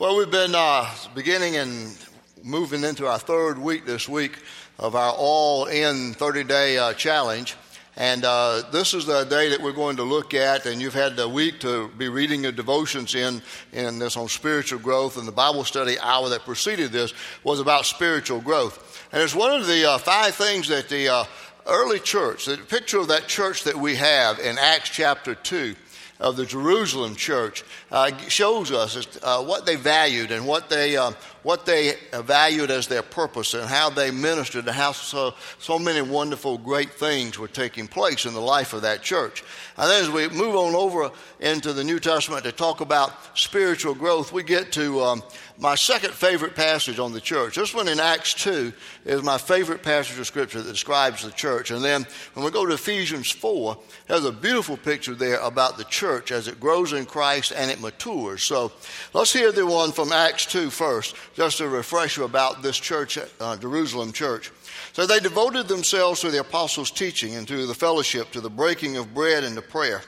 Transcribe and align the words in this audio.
Well, 0.00 0.16
we've 0.16 0.30
been 0.30 0.54
uh, 0.54 0.90
beginning 1.14 1.56
and 1.56 1.94
moving 2.42 2.84
into 2.84 3.06
our 3.06 3.18
third 3.18 3.58
week 3.58 3.84
this 3.84 4.08
week 4.08 4.38
of 4.78 4.96
our 4.96 5.12
all 5.12 5.66
in 5.66 6.14
30 6.14 6.44
day 6.44 6.78
uh, 6.78 6.94
challenge. 6.94 7.54
And 7.98 8.24
uh, 8.24 8.62
this 8.72 8.94
is 8.94 9.04
the 9.04 9.24
day 9.24 9.50
that 9.50 9.60
we're 9.60 9.72
going 9.74 9.96
to 9.96 10.02
look 10.02 10.32
at, 10.32 10.64
and 10.64 10.80
you've 10.80 10.94
had 10.94 11.16
the 11.16 11.28
week 11.28 11.60
to 11.60 11.88
be 11.98 12.08
reading 12.08 12.44
your 12.44 12.52
devotions 12.52 13.14
in, 13.14 13.42
in 13.74 13.98
this 13.98 14.16
on 14.16 14.28
spiritual 14.28 14.78
growth, 14.78 15.18
and 15.18 15.28
the 15.28 15.32
Bible 15.32 15.64
study 15.64 15.98
hour 15.98 16.30
that 16.30 16.46
preceded 16.46 16.92
this 16.92 17.12
was 17.44 17.60
about 17.60 17.84
spiritual 17.84 18.40
growth. 18.40 19.06
And 19.12 19.22
it's 19.22 19.34
one 19.34 19.52
of 19.52 19.66
the 19.66 19.86
uh, 19.86 19.98
five 19.98 20.34
things 20.34 20.68
that 20.68 20.88
the 20.88 21.10
uh, 21.10 21.24
early 21.66 21.98
church, 21.98 22.46
the 22.46 22.56
picture 22.56 23.00
of 23.00 23.08
that 23.08 23.26
church 23.26 23.64
that 23.64 23.76
we 23.76 23.96
have 23.96 24.38
in 24.38 24.56
Acts 24.56 24.88
chapter 24.88 25.34
2, 25.34 25.76
of 26.20 26.36
the 26.36 26.44
Jerusalem 26.44 27.16
church 27.16 27.64
uh, 27.90 28.16
shows 28.28 28.70
us 28.70 29.18
uh, 29.22 29.42
what 29.42 29.66
they 29.66 29.76
valued 29.76 30.30
and 30.30 30.46
what 30.46 30.68
they, 30.68 30.96
uh, 30.96 31.12
what 31.42 31.66
they 31.66 31.94
valued 32.12 32.70
as 32.70 32.86
their 32.86 33.02
purpose 33.02 33.54
and 33.54 33.68
how 33.68 33.90
they 33.90 34.10
ministered 34.10 34.66
and 34.66 34.76
how 34.76 34.92
so, 34.92 35.34
so 35.58 35.78
many 35.78 36.02
wonderful, 36.02 36.58
great 36.58 36.92
things 36.92 37.38
were 37.38 37.48
taking 37.48 37.88
place 37.88 38.26
in 38.26 38.34
the 38.34 38.40
life 38.40 38.72
of 38.72 38.82
that 38.82 39.02
church. 39.02 39.42
And 39.76 39.90
then 39.90 40.02
as 40.02 40.10
we 40.10 40.28
move 40.28 40.54
on 40.54 40.74
over 40.74 41.10
into 41.40 41.72
the 41.72 41.84
New 41.84 41.98
Testament 41.98 42.44
to 42.44 42.52
talk 42.52 42.80
about 42.80 43.38
spiritual 43.38 43.94
growth, 43.94 44.32
we 44.32 44.42
get 44.42 44.72
to 44.72 45.00
um, 45.00 45.22
my 45.60 45.74
second 45.74 46.12
favorite 46.14 46.54
passage 46.54 46.98
on 46.98 47.12
the 47.12 47.20
church. 47.20 47.56
This 47.56 47.74
one 47.74 47.88
in 47.88 48.00
Acts 48.00 48.32
2 48.34 48.72
is 49.04 49.22
my 49.22 49.36
favorite 49.36 49.82
passage 49.82 50.18
of 50.18 50.26
Scripture 50.26 50.62
that 50.62 50.72
describes 50.72 51.22
the 51.22 51.30
church. 51.30 51.70
And 51.70 51.84
then 51.84 52.06
when 52.32 52.44
we 52.44 52.50
go 52.50 52.64
to 52.64 52.74
Ephesians 52.74 53.30
4, 53.30 53.76
there's 54.06 54.24
a 54.24 54.32
beautiful 54.32 54.78
picture 54.78 55.14
there 55.14 55.38
about 55.40 55.76
the 55.76 55.84
church 55.84 56.32
as 56.32 56.48
it 56.48 56.60
grows 56.60 56.94
in 56.94 57.04
Christ 57.04 57.52
and 57.54 57.70
it 57.70 57.80
matures. 57.80 58.42
So 58.42 58.72
let's 59.12 59.32
hear 59.32 59.52
the 59.52 59.66
one 59.66 59.92
from 59.92 60.12
Acts 60.12 60.46
2 60.46 60.70
first, 60.70 61.14
just 61.34 61.58
to 61.58 61.68
refresh 61.68 62.16
you 62.16 62.24
about 62.24 62.62
this 62.62 62.78
church, 62.78 63.18
uh, 63.40 63.56
Jerusalem 63.56 64.12
church. 64.12 64.50
So 64.92 65.06
they 65.06 65.20
devoted 65.20 65.68
themselves 65.68 66.20
to 66.20 66.30
the 66.30 66.40
apostles' 66.40 66.90
teaching 66.90 67.36
and 67.36 67.46
to 67.48 67.66
the 67.66 67.74
fellowship, 67.74 68.30
to 68.32 68.40
the 68.40 68.50
breaking 68.50 68.96
of 68.96 69.14
bread 69.14 69.44
and 69.44 69.56
to 69.56 69.62
prayer. 69.62 70.02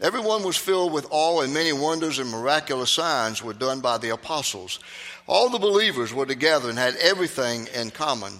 Everyone 0.00 0.44
was 0.44 0.56
filled 0.56 0.92
with 0.92 1.06
awe, 1.10 1.40
and 1.40 1.52
many 1.52 1.72
wonders 1.72 2.20
and 2.20 2.30
miraculous 2.30 2.90
signs 2.90 3.42
were 3.42 3.52
done 3.52 3.80
by 3.80 3.98
the 3.98 4.10
apostles. 4.10 4.78
All 5.26 5.48
the 5.48 5.58
believers 5.58 6.14
were 6.14 6.26
together 6.26 6.70
and 6.70 6.78
had 6.78 6.94
everything 6.96 7.66
in 7.74 7.90
common. 7.90 8.32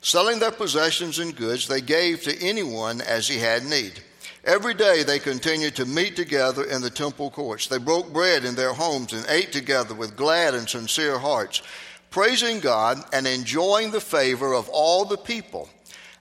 Selling 0.00 0.38
their 0.38 0.50
possessions 0.50 1.18
and 1.18 1.34
goods, 1.34 1.68
they 1.68 1.80
gave 1.80 2.22
to 2.22 2.36
anyone 2.42 3.00
as 3.00 3.28
he 3.28 3.38
had 3.38 3.64
need. 3.64 4.02
Every 4.46 4.74
day 4.74 5.02
they 5.02 5.18
continued 5.18 5.74
to 5.74 5.84
meet 5.84 6.14
together 6.14 6.62
in 6.62 6.80
the 6.80 6.88
temple 6.88 7.30
courts. 7.30 7.66
They 7.66 7.78
broke 7.78 8.12
bread 8.12 8.44
in 8.44 8.54
their 8.54 8.72
homes 8.72 9.12
and 9.12 9.26
ate 9.28 9.50
together 9.50 9.92
with 9.92 10.14
glad 10.14 10.54
and 10.54 10.68
sincere 10.68 11.18
hearts, 11.18 11.62
praising 12.10 12.60
God 12.60 13.02
and 13.12 13.26
enjoying 13.26 13.90
the 13.90 14.00
favor 14.00 14.54
of 14.54 14.68
all 14.68 15.04
the 15.04 15.16
people. 15.16 15.68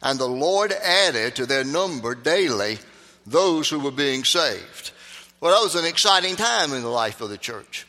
And 0.01 0.17
the 0.17 0.27
Lord 0.27 0.71
added 0.71 1.35
to 1.35 1.45
their 1.45 1.63
number 1.63 2.15
daily 2.15 2.79
those 3.27 3.69
who 3.69 3.79
were 3.79 3.91
being 3.91 4.23
saved. 4.23 4.89
Well, 5.39 5.53
that 5.53 5.63
was 5.63 5.75
an 5.75 5.85
exciting 5.85 6.35
time 6.35 6.73
in 6.73 6.81
the 6.81 6.89
life 6.89 7.21
of 7.21 7.29
the 7.29 7.37
church. 7.37 7.85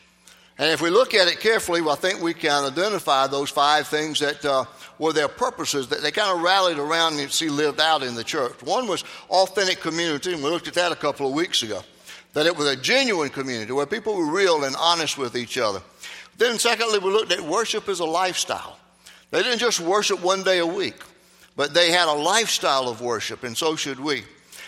And 0.58 0.72
if 0.72 0.80
we 0.80 0.88
look 0.88 1.12
at 1.12 1.28
it 1.28 1.40
carefully, 1.40 1.82
well, 1.82 1.92
I 1.92 1.96
think 1.96 2.22
we 2.22 2.32
can 2.32 2.64
identify 2.64 3.26
those 3.26 3.50
five 3.50 3.86
things 3.88 4.20
that 4.20 4.42
uh, 4.44 4.64
were 4.98 5.12
their 5.12 5.28
purposes 5.28 5.88
that 5.88 6.00
they 6.00 6.10
kind 6.10 6.34
of 6.34 6.42
rallied 6.42 6.78
around 6.78 7.18
and 7.18 7.30
see 7.30 7.50
lived 7.50 7.78
out 7.78 8.02
in 8.02 8.14
the 8.14 8.24
church. 8.24 8.62
One 8.62 8.86
was 8.86 9.04
authentic 9.28 9.80
community, 9.80 10.32
and 10.32 10.42
we 10.42 10.48
looked 10.48 10.66
at 10.66 10.74
that 10.74 10.92
a 10.92 10.96
couple 10.96 11.27
of 11.28 11.34
weeks 11.34 11.62
ago. 11.62 11.82
That 12.32 12.46
it 12.46 12.56
was 12.56 12.68
a 12.68 12.77
genuine 12.77 13.28
community 13.28 13.72
where 13.72 13.86
people 13.86 14.16
were 14.16 14.30
real 14.30 14.64
and 14.64 14.74
honest 14.77 15.18
with 15.18 15.36
each 15.36 15.58
other. 15.58 15.82
Then, 16.38 16.58
secondly, 16.58 16.98
we 16.98 17.10
looked 17.10 17.32
at 17.32 17.40
worship 17.40 17.88
as 17.88 18.00
a 18.00 18.04
lifestyle. 18.04 18.78
They 19.30 19.42
didn't 19.42 19.58
just 19.58 19.80
worship 19.80 20.22
one 20.22 20.42
day 20.42 20.58
a 20.58 20.66
week, 20.66 21.02
but 21.56 21.74
they 21.74 21.90
had 21.90 22.08
a 22.08 22.12
lifestyle 22.12 22.88
of 22.88 23.02
worship, 23.02 23.42
and 23.42 23.56
so 23.56 23.77
should 23.77 24.00
we. 24.00 24.24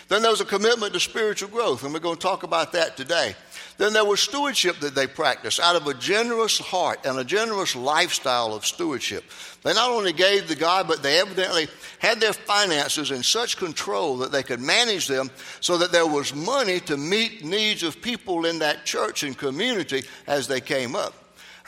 Then 0.07 0.23
there 0.23 0.31
was 0.31 0.41
a 0.41 0.45
commitment 0.45 0.93
to 0.93 0.99
spiritual 0.99 1.49
growth, 1.49 1.83
and 1.83 1.93
we're 1.93 1.99
going 1.99 2.15
to 2.15 2.21
talk 2.21 2.43
about 2.43 2.71
that 2.73 2.97
today. 2.97 3.35
Then 3.79 3.93
there 3.93 4.03
was 4.03 4.19
stewardship 4.19 4.81
that 4.81 4.93
they 4.93 5.07
practiced 5.07 5.61
out 5.61 5.77
of 5.77 5.87
a 5.87 5.93
generous 5.93 6.59
heart 6.59 6.99
and 7.05 7.17
a 7.17 7.23
generous 7.23 7.77
lifestyle 7.77 8.53
of 8.53 8.65
stewardship. 8.65 9.23
They 9.63 9.73
not 9.73 9.89
only 9.89 10.11
gave 10.11 10.47
to 10.47 10.55
God, 10.57 10.85
but 10.85 11.01
they 11.01 11.17
evidently 11.17 11.69
had 11.99 12.19
their 12.19 12.33
finances 12.33 13.09
in 13.11 13.23
such 13.23 13.55
control 13.55 14.17
that 14.17 14.33
they 14.33 14.43
could 14.43 14.59
manage 14.59 15.07
them 15.07 15.31
so 15.61 15.77
that 15.77 15.93
there 15.93 16.05
was 16.05 16.35
money 16.35 16.81
to 16.81 16.97
meet 16.97 17.45
needs 17.45 17.81
of 17.81 18.01
people 18.01 18.45
in 18.45 18.59
that 18.59 18.85
church 18.85 19.23
and 19.23 19.37
community 19.37 20.03
as 20.27 20.45
they 20.45 20.59
came 20.59 20.93
up. 20.93 21.13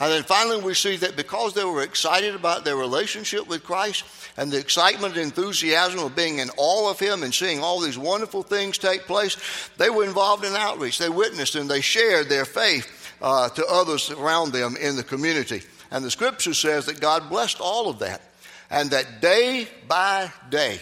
And 0.02 0.10
then 0.10 0.24
finally, 0.24 0.60
we 0.60 0.74
see 0.74 0.96
that 0.96 1.14
because 1.14 1.54
they 1.54 1.64
were 1.64 1.82
excited 1.82 2.34
about 2.34 2.64
their 2.64 2.74
relationship 2.74 3.46
with 3.46 3.62
Christ 3.62 4.02
and 4.36 4.50
the 4.50 4.58
excitement 4.58 5.14
and 5.14 5.22
enthusiasm 5.22 6.00
of 6.00 6.16
being 6.16 6.38
in 6.38 6.50
awe 6.56 6.90
of 6.90 6.98
Him 6.98 7.22
and 7.22 7.32
seeing 7.32 7.60
all 7.60 7.78
these 7.78 7.96
wonderful 7.96 8.42
things 8.42 8.78
take 8.78 9.02
place, 9.02 9.36
they 9.78 9.90
were 9.90 10.02
involved 10.02 10.44
in 10.44 10.56
outreach. 10.56 10.98
They 10.98 11.08
witnessed 11.08 11.54
and 11.54 11.70
they 11.70 11.82
shared 11.82 12.28
their 12.28 12.44
faith 12.44 13.14
uh, 13.22 13.50
to 13.50 13.64
others 13.66 14.10
around 14.10 14.52
them 14.52 14.74
in 14.74 14.96
the 14.96 15.04
community. 15.04 15.62
And 15.92 16.04
the 16.04 16.10
scripture 16.10 16.52
says 16.52 16.86
that 16.86 17.00
God 17.00 17.28
blessed 17.28 17.60
all 17.60 17.88
of 17.88 18.00
that. 18.00 18.22
And 18.70 18.90
that 18.90 19.20
day 19.20 19.68
by 19.86 20.32
day, 20.50 20.80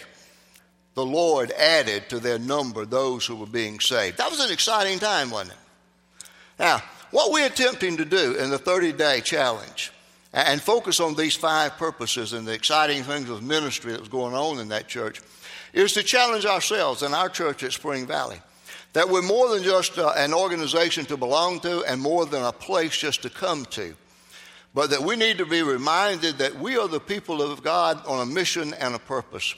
the 0.95 1.05
Lord 1.05 1.51
added 1.51 2.09
to 2.09 2.19
their 2.19 2.39
number 2.39 2.87
those 2.87 3.27
who 3.27 3.35
were 3.35 3.45
being 3.45 3.81
saved. 3.81 4.17
That 4.17 4.31
was 4.31 4.39
an 4.39 4.51
exciting 4.51 4.97
time, 4.97 5.29
wasn't 5.29 5.51
it? 5.51 6.27
Now, 6.57 6.81
what 7.11 7.31
we're 7.31 7.45
attempting 7.45 7.97
to 7.97 8.05
do 8.05 8.35
in 8.35 8.49
the 8.49 8.57
30 8.57 8.93
day 8.93 9.21
challenge 9.21 9.91
and 10.33 10.61
focus 10.61 10.99
on 10.99 11.15
these 11.15 11.35
five 11.35 11.77
purposes 11.77 12.33
and 12.33 12.47
the 12.47 12.53
exciting 12.53 13.03
things 13.03 13.29
of 13.29 13.43
ministry 13.43 13.91
that 13.91 13.99
was 13.99 14.09
going 14.09 14.33
on 14.33 14.59
in 14.59 14.69
that 14.69 14.87
church 14.87 15.21
is 15.73 15.93
to 15.93 16.03
challenge 16.03 16.45
ourselves 16.45 17.01
and 17.01 17.13
our 17.13 17.29
church 17.29 17.63
at 17.63 17.73
Spring 17.73 18.05
Valley. 18.07 18.41
That 18.93 19.09
we're 19.09 19.21
more 19.21 19.49
than 19.49 19.63
just 19.63 19.97
uh, 19.97 20.13
an 20.17 20.33
organization 20.33 21.05
to 21.05 21.17
belong 21.17 21.61
to 21.61 21.83
and 21.83 22.01
more 22.01 22.25
than 22.25 22.43
a 22.43 22.51
place 22.51 22.97
just 22.97 23.21
to 23.21 23.29
come 23.29 23.65
to. 23.65 23.95
But 24.73 24.89
that 24.89 25.01
we 25.01 25.15
need 25.15 25.37
to 25.37 25.45
be 25.45 25.63
reminded 25.63 26.37
that 26.37 26.55
we 26.55 26.77
are 26.77 26.87
the 26.87 26.99
people 26.99 27.41
of 27.41 27.63
God 27.63 28.05
on 28.05 28.21
a 28.21 28.25
mission 28.25 28.73
and 28.73 28.95
a 28.95 28.99
purpose. 28.99 29.53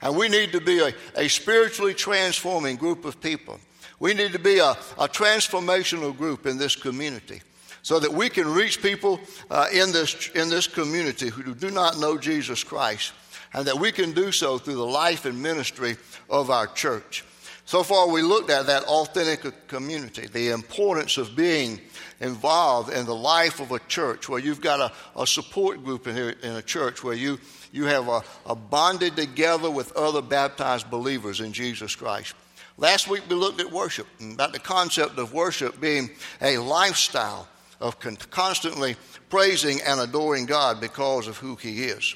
And 0.00 0.16
we 0.16 0.28
need 0.28 0.52
to 0.52 0.60
be 0.60 0.80
a, 0.80 0.92
a 1.16 1.28
spiritually 1.28 1.94
transforming 1.94 2.76
group 2.76 3.04
of 3.04 3.20
people 3.20 3.58
we 4.00 4.14
need 4.14 4.32
to 4.32 4.38
be 4.38 4.58
a, 4.58 4.70
a 4.98 5.08
transformational 5.08 6.16
group 6.16 6.46
in 6.46 6.58
this 6.58 6.76
community 6.76 7.40
so 7.82 8.00
that 8.00 8.12
we 8.12 8.30
can 8.30 8.48
reach 8.48 8.82
people 8.82 9.20
uh, 9.50 9.66
in, 9.72 9.92
this, 9.92 10.30
in 10.30 10.48
this 10.48 10.66
community 10.66 11.28
who 11.28 11.54
do 11.54 11.70
not 11.70 11.98
know 11.98 12.16
Jesus 12.16 12.64
Christ, 12.64 13.12
and 13.52 13.66
that 13.66 13.78
we 13.78 13.92
can 13.92 14.12
do 14.12 14.32
so 14.32 14.56
through 14.56 14.76
the 14.76 14.86
life 14.86 15.26
and 15.26 15.42
ministry 15.42 15.96
of 16.30 16.50
our 16.50 16.66
church. 16.66 17.24
So 17.66 17.82
far, 17.82 18.08
we 18.08 18.22
looked 18.22 18.50
at 18.50 18.66
that 18.66 18.84
authentic 18.84 19.68
community, 19.68 20.26
the 20.26 20.50
importance 20.50 21.18
of 21.18 21.36
being 21.36 21.80
involved 22.20 22.92
in 22.92 23.06
the 23.06 23.14
life 23.14 23.60
of 23.60 23.70
a 23.72 23.78
church 23.80 24.28
where 24.28 24.40
you've 24.40 24.60
got 24.60 24.80
a, 24.80 25.20
a 25.20 25.26
support 25.26 25.84
group 25.84 26.06
in, 26.06 26.16
here, 26.16 26.34
in 26.42 26.52
a 26.52 26.62
church 26.62 27.04
where 27.04 27.14
you, 27.14 27.38
you 27.72 27.84
have 27.84 28.08
a, 28.08 28.22
a 28.46 28.54
bonded 28.54 29.16
together 29.16 29.70
with 29.70 29.94
other 29.96 30.22
baptized 30.22 30.90
believers 30.90 31.40
in 31.40 31.52
Jesus 31.52 31.94
Christ. 31.94 32.34
Last 32.76 33.08
week 33.08 33.22
we 33.28 33.36
looked 33.36 33.60
at 33.60 33.70
worship, 33.70 34.06
about 34.20 34.52
the 34.52 34.58
concept 34.58 35.18
of 35.18 35.32
worship 35.32 35.80
being 35.80 36.10
a 36.42 36.58
lifestyle 36.58 37.46
of 37.80 37.98
constantly 38.30 38.96
praising 39.28 39.80
and 39.86 40.00
adoring 40.00 40.46
God 40.46 40.80
because 40.80 41.28
of 41.28 41.36
who 41.36 41.54
He 41.54 41.84
is. 41.84 42.14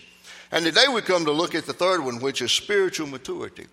And 0.50 0.64
today 0.64 0.86
we 0.92 1.00
come 1.02 1.24
to 1.26 1.32
look 1.32 1.54
at 1.54 1.66
the 1.66 1.72
third 1.72 2.04
one, 2.04 2.20
which 2.20 2.42
is 2.42 2.50
spiritual 2.50 3.06
maturity. 3.06 3.66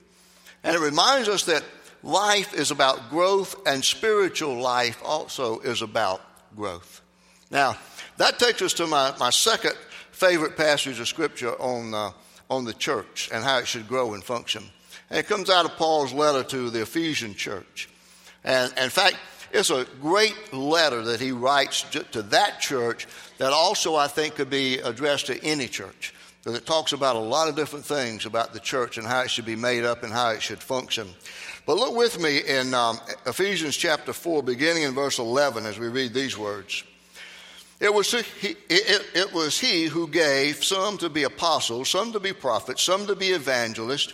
And 0.63 0.75
it 0.75 0.79
reminds 0.79 1.27
us 1.27 1.45
that 1.45 1.63
life 2.03 2.53
is 2.53 2.69
about 2.69 3.09
growth, 3.09 3.55
and 3.65 3.83
spiritual 3.83 4.59
life 4.59 5.01
also 5.03 5.59
is 5.61 5.81
about 5.81 6.21
growth. 6.55 7.01
Now, 7.49 7.77
that 8.17 8.37
takes 8.37 8.61
us 8.61 8.73
to 8.73 8.87
my, 8.87 9.13
my 9.19 9.29
second 9.31 9.73
favorite 10.11 10.55
passage 10.55 10.99
of 10.99 11.07
Scripture 11.07 11.53
on, 11.59 11.93
uh, 11.93 12.11
on 12.49 12.65
the 12.65 12.73
church 12.73 13.29
and 13.33 13.43
how 13.43 13.57
it 13.57 13.67
should 13.67 13.87
grow 13.87 14.13
and 14.13 14.23
function. 14.23 14.63
And 15.09 15.19
it 15.19 15.27
comes 15.27 15.49
out 15.49 15.65
of 15.65 15.75
Paul's 15.77 16.13
letter 16.13 16.43
to 16.43 16.69
the 16.69 16.81
Ephesian 16.81 17.35
church. 17.35 17.89
And, 18.43 18.73
in 18.77 18.89
fact, 18.89 19.17
it's 19.51 19.69
a 19.69 19.85
great 20.01 20.53
letter 20.53 21.03
that 21.03 21.21
he 21.21 21.31
writes 21.31 21.83
to 22.11 22.21
that 22.23 22.59
church 22.59 23.07
that 23.37 23.53
also 23.53 23.95
I 23.95 24.07
think 24.07 24.35
could 24.35 24.49
be 24.49 24.79
addressed 24.79 25.27
to 25.27 25.43
any 25.43 25.67
church. 25.67 26.13
Because 26.43 26.59
it 26.59 26.65
talks 26.65 26.93
about 26.93 27.15
a 27.15 27.19
lot 27.19 27.47
of 27.47 27.55
different 27.55 27.85
things 27.85 28.25
about 28.25 28.53
the 28.53 28.59
church 28.59 28.97
and 28.97 29.07
how 29.07 29.21
it 29.21 29.31
should 29.31 29.45
be 29.45 29.55
made 29.55 29.83
up 29.83 30.03
and 30.03 30.13
how 30.13 30.29
it 30.29 30.41
should 30.41 30.59
function. 30.59 31.07
But 31.65 31.77
look 31.77 31.95
with 31.95 32.19
me 32.19 32.39
in 32.39 32.73
um, 32.73 32.99
Ephesians 33.25 33.75
chapter 33.75 34.13
4, 34.13 34.43
beginning 34.43 34.83
in 34.83 34.93
verse 34.93 35.17
11, 35.17 35.65
as 35.65 35.79
we 35.79 35.87
read 35.87 36.13
these 36.13 36.37
words. 36.37 36.83
It 37.79 37.93
was, 37.93 38.11
he, 38.11 38.49
it, 38.69 39.05
it 39.15 39.33
was 39.33 39.59
he 39.59 39.85
who 39.85 40.07
gave 40.07 40.63
some 40.63 40.97
to 40.99 41.09
be 41.09 41.23
apostles, 41.23 41.89
some 41.89 42.13
to 42.13 42.19
be 42.19 42.33
prophets, 42.33 42.83
some 42.83 43.07
to 43.07 43.15
be 43.15 43.29
evangelists 43.29 44.13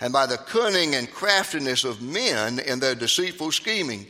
and 0.00 0.12
by 0.12 0.26
the 0.26 0.36
cunning 0.36 0.94
and 0.94 1.10
craftiness 1.10 1.84
of 1.84 2.02
men 2.02 2.58
in 2.58 2.80
their 2.80 2.94
deceitful 2.94 3.52
scheming. 3.52 4.06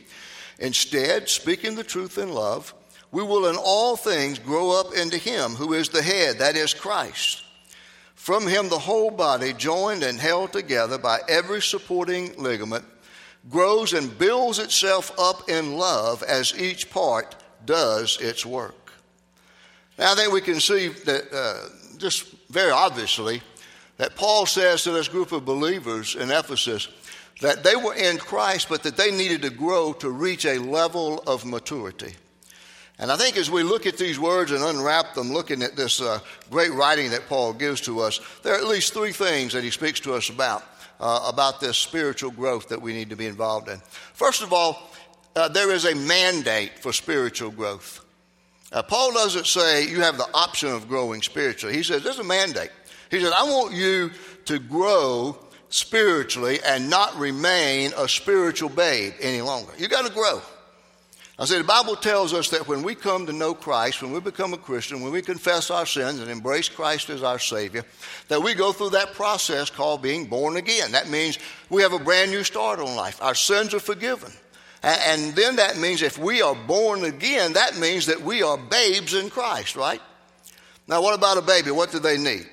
Instead, 0.59 1.29
speaking 1.29 1.75
the 1.75 1.83
truth 1.83 2.17
in 2.17 2.31
love, 2.31 2.73
we 3.11 3.23
will 3.23 3.47
in 3.47 3.55
all 3.55 3.95
things 3.95 4.39
grow 4.39 4.71
up 4.71 4.93
into 4.93 5.17
Him 5.17 5.51
who 5.51 5.73
is 5.73 5.89
the 5.89 6.01
head, 6.01 6.39
that 6.39 6.55
is 6.55 6.73
Christ. 6.73 7.43
From 8.13 8.47
Him, 8.47 8.69
the 8.69 8.79
whole 8.79 9.11
body, 9.11 9.53
joined 9.53 10.03
and 10.03 10.19
held 10.19 10.51
together 10.51 10.97
by 10.97 11.19
every 11.29 11.61
supporting 11.61 12.35
ligament, 12.41 12.85
grows 13.49 13.93
and 13.93 14.17
builds 14.17 14.59
itself 14.59 15.11
up 15.19 15.49
in 15.49 15.77
love 15.77 16.23
as 16.23 16.59
each 16.59 16.89
part 16.89 17.35
does 17.65 18.17
its 18.19 18.45
work. 18.45 18.91
Now, 19.97 20.11
I 20.11 20.15
think 20.15 20.33
we 20.33 20.41
can 20.41 20.59
see 20.59 20.89
that 20.89 21.31
uh, 21.31 21.69
just 21.97 22.25
very 22.49 22.71
obviously 22.71 23.41
that 23.97 24.15
Paul 24.15 24.45
says 24.45 24.83
to 24.83 24.91
this 24.91 25.07
group 25.07 25.31
of 25.31 25.45
believers 25.45 26.15
in 26.15 26.31
Ephesus 26.31 26.87
that 27.41 27.63
they 27.63 27.75
were 27.75 27.93
in 27.93 28.17
Christ, 28.17 28.69
but 28.69 28.83
that 28.83 28.97
they 28.97 29.11
needed 29.11 29.41
to 29.41 29.49
grow 29.49 29.93
to 29.93 30.09
reach 30.09 30.45
a 30.45 30.59
level 30.59 31.23
of 31.27 31.45
maturity. 31.45 32.15
And 32.97 33.11
I 33.11 33.17
think 33.17 33.35
as 33.35 33.51
we 33.51 33.63
look 33.63 33.85
at 33.85 33.97
these 33.97 34.17
words 34.17 34.51
and 34.51 34.63
unwrap 34.63 35.15
them, 35.15 35.33
looking 35.33 35.61
at 35.61 35.75
this 35.75 36.01
uh, 36.01 36.19
great 36.49 36.71
writing 36.71 37.11
that 37.11 37.27
Paul 37.27 37.53
gives 37.53 37.81
to 37.81 37.99
us, 37.99 38.21
there 38.43 38.53
are 38.53 38.57
at 38.57 38.67
least 38.67 38.93
three 38.93 39.11
things 39.11 39.51
that 39.51 39.65
he 39.65 39.69
speaks 39.69 39.99
to 40.01 40.13
us 40.13 40.29
about, 40.29 40.63
uh, 41.01 41.25
about 41.27 41.59
this 41.59 41.77
spiritual 41.77 42.31
growth 42.31 42.69
that 42.69 42.81
we 42.81 42.93
need 42.93 43.09
to 43.09 43.17
be 43.17 43.25
involved 43.25 43.67
in. 43.67 43.79
First 44.13 44.41
of 44.41 44.53
all, 44.53 44.89
uh, 45.35 45.49
there 45.49 45.71
is 45.71 45.83
a 45.83 45.93
mandate 45.93 46.79
for 46.79 46.93
spiritual 46.93 47.51
growth. 47.51 48.05
Uh, 48.71 48.81
Paul 48.81 49.11
doesn't 49.13 49.45
say 49.45 49.87
you 49.87 50.01
have 50.01 50.17
the 50.17 50.27
option 50.33 50.69
of 50.69 50.87
growing 50.87 51.21
spiritually. 51.21 51.75
He 51.75 51.83
says 51.83 52.01
there's 52.01 52.19
a 52.19 52.23
mandate. 52.23 52.71
He 53.11 53.19
says, 53.19 53.31
I 53.35 53.43
want 53.43 53.73
you 53.73 54.11
to 54.45 54.59
grow 54.59 55.37
spiritually 55.69 56.59
and 56.65 56.89
not 56.89 57.15
remain 57.17 57.91
a 57.97 58.07
spiritual 58.07 58.69
babe 58.69 59.13
any 59.19 59.41
longer. 59.41 59.71
You 59.77 59.87
got 59.87 60.05
to 60.05 60.13
grow. 60.13 60.41
I 61.37 61.43
say 61.43 61.57
the 61.57 61.65
Bible 61.65 61.97
tells 61.97 62.33
us 62.33 62.49
that 62.51 62.65
when 62.65 62.81
we 62.81 62.95
come 62.95 63.25
to 63.25 63.33
know 63.33 63.53
Christ, 63.53 64.01
when 64.01 64.13
we 64.13 64.21
become 64.21 64.53
a 64.53 64.57
Christian, 64.57 65.01
when 65.01 65.11
we 65.11 65.21
confess 65.21 65.69
our 65.69 65.85
sins 65.85 66.21
and 66.21 66.31
embrace 66.31 66.69
Christ 66.69 67.09
as 67.09 67.23
our 67.23 67.39
Savior, 67.39 67.83
that 68.29 68.41
we 68.41 68.53
go 68.53 68.71
through 68.71 68.91
that 68.91 69.13
process 69.13 69.69
called 69.69 70.01
being 70.01 70.27
born 70.27 70.55
again. 70.55 70.93
That 70.93 71.09
means 71.09 71.37
we 71.69 71.81
have 71.81 71.91
a 71.91 71.99
brand 71.99 72.31
new 72.31 72.45
start 72.45 72.79
on 72.79 72.95
life. 72.95 73.21
Our 73.21 73.35
sins 73.35 73.73
are 73.73 73.81
forgiven. 73.81 74.31
And 74.81 75.35
then 75.35 75.57
that 75.57 75.77
means 75.77 76.03
if 76.03 76.17
we 76.17 76.41
are 76.41 76.55
born 76.55 77.03
again, 77.03 77.53
that 77.53 77.77
means 77.77 78.05
that 78.05 78.21
we 78.21 78.41
are 78.41 78.57
babes 78.57 79.13
in 79.13 79.29
Christ, 79.29 79.75
right? 79.75 80.01
Now, 80.87 81.01
what 81.01 81.15
about 81.15 81.37
a 81.37 81.41
baby? 81.41 81.71
What 81.71 81.91
do 81.91 81.99
they 81.99 82.17
need? 82.17 82.47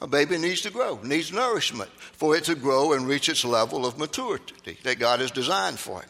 A 0.00 0.06
baby 0.06 0.36
needs 0.36 0.60
to 0.62 0.70
grow, 0.70 1.00
needs 1.02 1.32
nourishment 1.32 1.90
for 1.90 2.36
it 2.36 2.44
to 2.44 2.54
grow 2.54 2.92
and 2.92 3.08
reach 3.08 3.28
its 3.28 3.44
level 3.44 3.86
of 3.86 3.98
maturity 3.98 4.78
that 4.82 4.98
God 4.98 5.20
has 5.20 5.30
designed 5.30 5.78
for 5.78 6.02
it. 6.02 6.08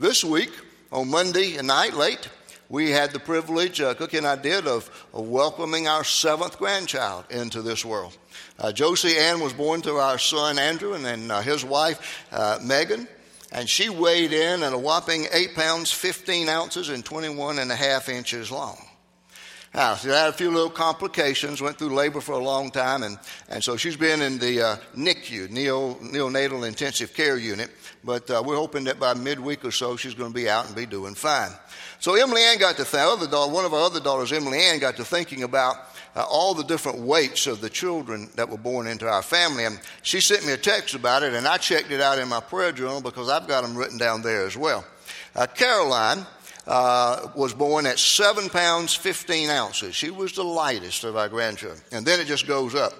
This 0.00 0.24
week, 0.24 0.50
on 0.90 1.10
Monday 1.10 1.60
night 1.62 1.94
late, 1.94 2.28
we 2.68 2.90
had 2.90 3.12
the 3.12 3.20
privilege, 3.20 3.80
uh, 3.80 3.94
Cookie 3.94 4.16
and 4.16 4.26
I 4.26 4.34
did, 4.36 4.66
of, 4.66 4.90
of, 5.12 5.28
welcoming 5.28 5.86
our 5.86 6.02
seventh 6.02 6.58
grandchild 6.58 7.26
into 7.30 7.62
this 7.62 7.84
world. 7.84 8.16
Uh, 8.58 8.72
Josie 8.72 9.16
Ann 9.16 9.40
was 9.40 9.52
born 9.52 9.82
to 9.82 9.96
our 9.96 10.18
son 10.18 10.58
Andrew 10.58 10.94
and 10.94 11.04
then 11.04 11.30
uh, 11.30 11.42
his 11.42 11.64
wife 11.64 12.26
uh, 12.32 12.58
Megan, 12.62 13.06
and 13.52 13.68
she 13.68 13.90
weighed 13.90 14.32
in 14.32 14.64
at 14.64 14.72
a 14.72 14.78
whopping 14.78 15.26
8 15.32 15.54
pounds 15.54 15.92
15 15.92 16.48
ounces 16.48 16.88
and 16.88 17.04
21 17.04 17.60
and 17.60 17.70
a 17.70 17.76
half 17.76 18.08
inches 18.08 18.50
long. 18.50 18.83
Now, 19.74 19.96
she 19.96 20.06
had 20.06 20.28
a 20.28 20.32
few 20.32 20.52
little 20.52 20.70
complications, 20.70 21.60
went 21.60 21.78
through 21.78 21.96
labor 21.96 22.20
for 22.20 22.32
a 22.32 22.38
long 22.38 22.70
time, 22.70 23.02
and, 23.02 23.18
and 23.48 23.62
so 23.62 23.76
she's 23.76 23.96
been 23.96 24.22
in 24.22 24.38
the 24.38 24.62
uh, 24.62 24.76
NICU, 24.96 25.50
neo, 25.50 25.94
neonatal 25.94 26.64
intensive 26.66 27.12
care 27.12 27.36
unit, 27.36 27.70
but 28.04 28.30
uh, 28.30 28.40
we're 28.46 28.54
hoping 28.54 28.84
that 28.84 29.00
by 29.00 29.14
midweek 29.14 29.64
or 29.64 29.72
so 29.72 29.96
she's 29.96 30.14
going 30.14 30.30
to 30.30 30.34
be 30.34 30.48
out 30.48 30.66
and 30.66 30.76
be 30.76 30.86
doing 30.86 31.16
fine. 31.16 31.50
So 31.98 32.14
Emily 32.14 32.42
Ann 32.42 32.58
got 32.58 32.76
to 32.76 32.84
think, 32.84 33.02
other 33.02 33.26
daughter, 33.26 33.52
one 33.52 33.64
of 33.64 33.74
our 33.74 33.82
other 33.82 33.98
daughters, 33.98 34.32
Emily 34.32 34.60
Ann, 34.60 34.78
got 34.78 34.94
to 34.94 35.04
thinking 35.04 35.42
about 35.42 35.74
uh, 36.14 36.24
all 36.30 36.54
the 36.54 36.62
different 36.62 37.00
weights 37.00 37.48
of 37.48 37.60
the 37.60 37.68
children 37.68 38.30
that 38.36 38.48
were 38.48 38.58
born 38.58 38.86
into 38.86 39.08
our 39.08 39.22
family, 39.22 39.64
and 39.64 39.80
she 40.02 40.20
sent 40.20 40.46
me 40.46 40.52
a 40.52 40.56
text 40.56 40.94
about 40.94 41.24
it, 41.24 41.34
and 41.34 41.48
I 41.48 41.56
checked 41.56 41.90
it 41.90 42.00
out 42.00 42.20
in 42.20 42.28
my 42.28 42.38
prayer 42.38 42.70
journal 42.70 43.00
because 43.00 43.28
I've 43.28 43.48
got 43.48 43.62
them 43.64 43.76
written 43.76 43.98
down 43.98 44.22
there 44.22 44.46
as 44.46 44.56
well. 44.56 44.84
Uh, 45.34 45.48
Caroline, 45.48 46.24
uh, 46.66 47.28
was 47.34 47.54
born 47.54 47.86
at 47.86 47.98
seven 47.98 48.48
pounds, 48.48 48.94
15 48.94 49.50
ounces. 49.50 49.94
She 49.94 50.10
was 50.10 50.32
the 50.32 50.44
lightest 50.44 51.04
of 51.04 51.16
our 51.16 51.28
grandchildren. 51.28 51.80
And 51.92 52.06
then 52.06 52.20
it 52.20 52.26
just 52.26 52.46
goes 52.46 52.74
up. 52.74 52.92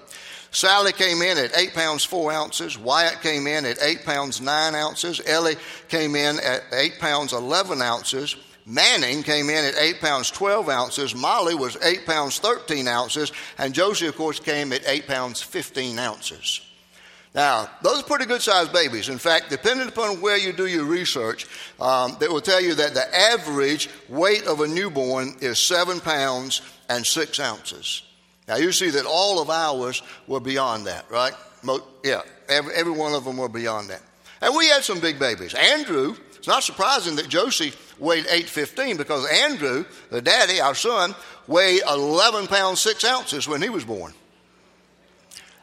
Sally 0.51 0.93
came 0.93 1.21
in 1.21 1.37
at 1.37 1.57
eight 1.57 1.73
pounds, 1.73 2.05
four 2.05 2.31
ounces. 2.31 2.77
Wyatt 2.77 3.21
came 3.21 3.45
in 3.47 3.65
at 3.65 3.81
eight 3.81 4.05
pounds, 4.05 4.39
nine 4.39 4.73
ounces. 4.73 5.19
Ellie 5.25 5.57
came 5.89 6.15
in 6.15 6.39
at 6.39 6.63
eight 6.71 6.99
pounds, 6.99 7.33
11 7.33 7.81
ounces. 7.81 8.35
Manning 8.65 9.21
came 9.21 9.51
in 9.51 9.63
at 9.63 9.75
8 9.77 10.01
pounds 10.01 10.31
12 10.31 10.69
ounces. 10.69 11.13
Molly 11.13 11.53
was 11.53 11.77
8 11.83 12.05
pounds 12.05 12.39
13 12.39 12.87
ounces. 12.87 13.31
And 13.59 13.75
Josie, 13.75 14.07
of 14.07 14.15
course, 14.15 14.39
came 14.39 14.73
at 14.73 14.81
8 14.87 15.05
pounds 15.05 15.39
15 15.39 15.99
ounces. 15.99 16.61
Now, 17.35 17.69
those 17.81 17.99
are 17.99 18.05
pretty 18.05 18.25
good 18.25 18.41
sized 18.41 18.71
babies. 18.71 19.09
In 19.09 19.17
fact, 19.17 19.49
depending 19.49 19.89
upon 19.89 20.21
where 20.21 20.37
you 20.37 20.53
do 20.53 20.67
your 20.67 20.85
research, 20.85 21.47
um, 21.81 22.15
they 22.17 22.29
will 22.29 22.39
tell 22.39 22.61
you 22.61 22.73
that 22.75 22.93
the 22.93 23.13
average 23.13 23.89
weight 24.07 24.47
of 24.47 24.61
a 24.61 24.67
newborn 24.67 25.35
is 25.41 25.59
seven 25.59 25.99
pounds 25.99 26.61
and 26.87 27.05
six 27.05 27.41
ounces. 27.41 28.03
Now, 28.47 28.55
you 28.55 28.71
see 28.71 28.89
that 28.91 29.05
all 29.05 29.41
of 29.41 29.49
ours 29.49 30.01
were 30.27 30.39
beyond 30.39 30.87
that, 30.87 31.11
right? 31.11 31.33
yeah, 32.03 32.21
every, 32.47 32.73
every 32.73 32.93
one 32.93 33.13
of 33.13 33.25
them 33.25 33.37
were 33.37 33.49
beyond 33.49 33.89
that. 33.89 34.01
And 34.41 34.55
we 34.55 34.67
had 34.67 34.83
some 34.83 34.99
big 35.01 35.19
babies. 35.19 35.53
Andrew, 35.55 36.15
it's 36.37 36.47
not 36.47 36.63
surprising 36.63 37.17
that 37.17 37.27
Josie 37.27 37.73
weighed 37.99 38.27
815 38.27 38.95
because 38.97 39.27
Andrew, 39.29 39.83
the 40.09 40.21
daddy, 40.21 40.61
our 40.61 40.75
son, 40.75 41.15
weighed 41.47 41.81
11 41.89 42.47
pounds 42.47 42.79
6 42.79 43.03
ounces 43.03 43.47
when 43.47 43.61
he 43.61 43.69
was 43.69 43.83
born. 43.83 44.13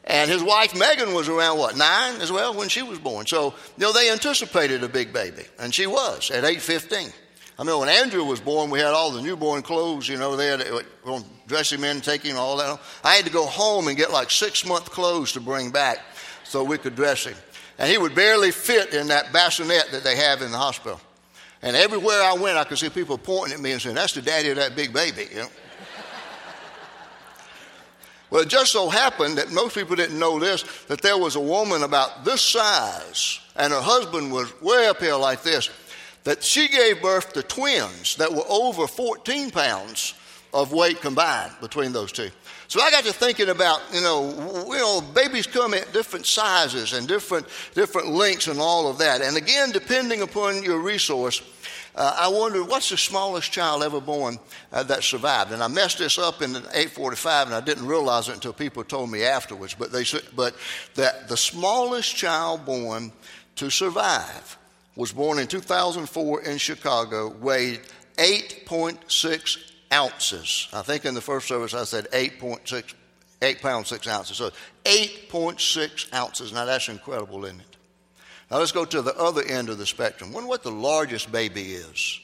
And 0.05 0.31
his 0.31 0.43
wife 0.43 0.77
Megan 0.77 1.15
was 1.15 1.29
around 1.29 1.59
what 1.59 1.77
nine 1.77 2.21
as 2.21 2.33
well 2.33 2.55
when 2.55 2.69
she 2.69 2.83
was 2.83 2.99
born. 2.99 3.27
So 3.27 3.55
you 3.77 3.85
know 3.85 3.93
they 3.93 4.11
anticipated 4.11 4.83
a 4.83 4.89
big 4.89 5.13
baby, 5.13 5.45
and 5.59 5.73
she 5.73 5.87
was 5.87 6.31
at 6.31 6.45
eight 6.45 6.61
fifteen. 6.61 7.13
I 7.59 7.65
mean, 7.65 7.79
when 7.79 7.89
Andrew 7.89 8.25
was 8.25 8.41
born, 8.41 8.71
we 8.71 8.79
had 8.79 8.89
all 8.89 9.11
the 9.11 9.21
newborn 9.21 9.63
clothes. 9.63 10.09
You 10.09 10.17
know, 10.17 10.37
they 10.37 10.47
had 10.47 10.61
to 10.61 10.85
dress 11.47 11.71
him 11.71 11.85
in, 11.85 12.01
take 12.01 12.23
him, 12.23 12.37
all 12.37 12.57
that. 12.57 12.81
I 13.05 13.15
had 13.15 13.27
to 13.27 13.31
go 13.31 13.47
home 13.47 13.89
and 13.89 13.97
get 13.97 14.11
like 14.11 14.31
six 14.31 14.67
month 14.67 14.91
clothes 14.91 15.33
to 15.33 15.41
bring 15.41 15.71
back 15.71 15.99
so 16.45 16.65
we 16.65 16.79
could 16.79 16.97
dress 16.97 17.25
him. 17.25 17.37
And 17.79 17.91
he 17.91 17.99
would 17.99 18.15
barely 18.15 18.51
fit 18.51 18.95
in 18.95 19.09
that 19.09 19.33
bassinet 19.33 19.91
that 19.93 20.03
they 20.03 20.17
have 20.17 20.43
in 20.43 20.51
the 20.51 20.59
hospital. 20.59 21.01
And 21.63 21.77
everywhere 21.77 22.23
I 22.23 22.33
went, 22.35 22.59
I 22.59 22.65
could 22.65 22.79
see 22.79 22.89
people 22.89 23.19
pointing 23.19 23.55
at 23.55 23.61
me 23.61 23.73
and 23.73 23.81
saying, 23.81 23.95
"That's 23.95 24.15
the 24.15 24.23
daddy 24.23 24.49
of 24.49 24.57
that 24.57 24.75
big 24.75 24.93
baby." 24.93 25.29
You 25.31 25.43
know. 25.43 25.49
Well, 28.33 28.41
it 28.41 28.49
just 28.49 28.73
so 28.73 28.89
happened 28.89 29.37
that 29.37 29.53
most 29.53 29.75
people 29.75 29.95
didn't 29.95 30.19
know 30.19 30.39
this 30.39 30.63
that 30.87 31.03
there 31.03 31.19
was 31.19 31.37
a 31.37 31.41
woman 31.41 31.83
about 31.83 32.25
this 32.25 32.41
size, 32.41 33.41
and 33.57 33.75
her 33.75 33.83
husband 33.83 34.33
was 34.33 34.59
way 34.63 34.87
up 34.87 35.01
here 35.01 35.17
like 35.17 35.43
this, 35.43 35.69
that 36.25 36.43
she 36.43 36.69
gave 36.69 37.03
birth 37.03 37.35
to 37.35 37.43
twins 37.43 38.17
that 38.17 38.33
were 38.33 38.47
over 38.49 38.87
14 38.87 39.51
pounds 39.51 40.15
of 40.55 40.73
weight 40.73 41.03
combined 41.03 41.53
between 41.61 41.93
those 41.93 42.11
two. 42.11 42.31
So 42.69 42.81
I 42.81 42.91
got 42.91 43.05
to 43.05 43.13
thinking 43.13 43.51
about, 43.51 43.83
you 43.93 44.01
know, 44.01 44.65
you 44.67 44.79
know, 44.79 45.03
babies 45.03 45.47
come 45.47 45.75
at 45.75 45.93
different 45.93 46.25
sizes 46.25 46.95
and 46.95 47.07
different 47.07 47.47
different 47.75 48.09
lengths 48.09 48.47
and 48.47 48.59
all 48.59 48.89
of 48.89 48.97
that. 48.97 49.21
And 49.21 49.37
again, 49.37 49.73
depending 49.73 50.23
upon 50.23 50.63
your 50.63 50.79
resource, 50.79 51.43
uh, 51.95 52.17
I 52.21 52.29
wondered 52.29 52.65
what's 52.65 52.89
the 52.89 52.97
smallest 52.97 53.53
child 53.53 53.83
ever 53.83 54.01
born 54.01 54.39
uh, 54.73 54.83
that 54.85 55.03
survived. 55.03 55.53
And 55.53 55.63
I 55.63 55.69
messed 55.69 55.99
this 55.99 56.19
up 56.19 56.41
in 56.41 56.51
845, 56.57 57.49
and 57.49 57.55
I 57.55 57.61
didn't 57.61 57.87
realize 57.87 58.29
it 58.29 58.35
until 58.35 58.53
people 58.53 58.83
told 58.85 59.11
me 59.11 59.25
afterwards. 59.25 59.75
But 59.75 59.93
they 59.93 60.05
said, 60.05 60.23
but 60.35 60.55
that 60.95 61.29
the 61.29 61.37
smallest 61.37 62.17
child 62.17 62.65
born 62.65 63.13
to 63.57 63.71
survive 63.71 64.57
was 64.97 65.13
born 65.13 65.39
in 65.39 65.47
2004 65.47 66.43
in 66.43 66.59
Chicago, 66.59 67.29
weighed 67.29 67.81
8.6 68.17 69.59
ounces. 69.93 70.69
I 70.73 70.83
think 70.83 71.05
in 71.05 71.15
the 71.15 71.21
first 71.21 71.49
service 71.49 71.75
I 71.75 71.85
said 71.85 72.11
8.6, 72.11 72.95
8 73.43 73.63
pounds 73.63 73.89
6 73.89 74.09
ounces. 74.09 74.37
So 74.39 74.51
8.6 74.85 76.15
ounces. 76.15 76.53
Now 76.53 76.65
that's 76.65 76.89
incredible, 76.89 77.45
isn't 77.45 77.61
it? 77.61 77.72
Now 78.53 78.59
let's 78.59 78.71
go 78.71 78.85
to 78.85 79.01
the 79.01 79.17
other 79.17 79.43
end 79.43 79.71
of 79.71 79.79
the 79.79 79.87
spectrum. 79.87 80.31
Wonder 80.31 80.47
what 80.47 80.63
the 80.63 80.71
largest 80.71 81.33
baby 81.33 81.73
is. 81.73 82.21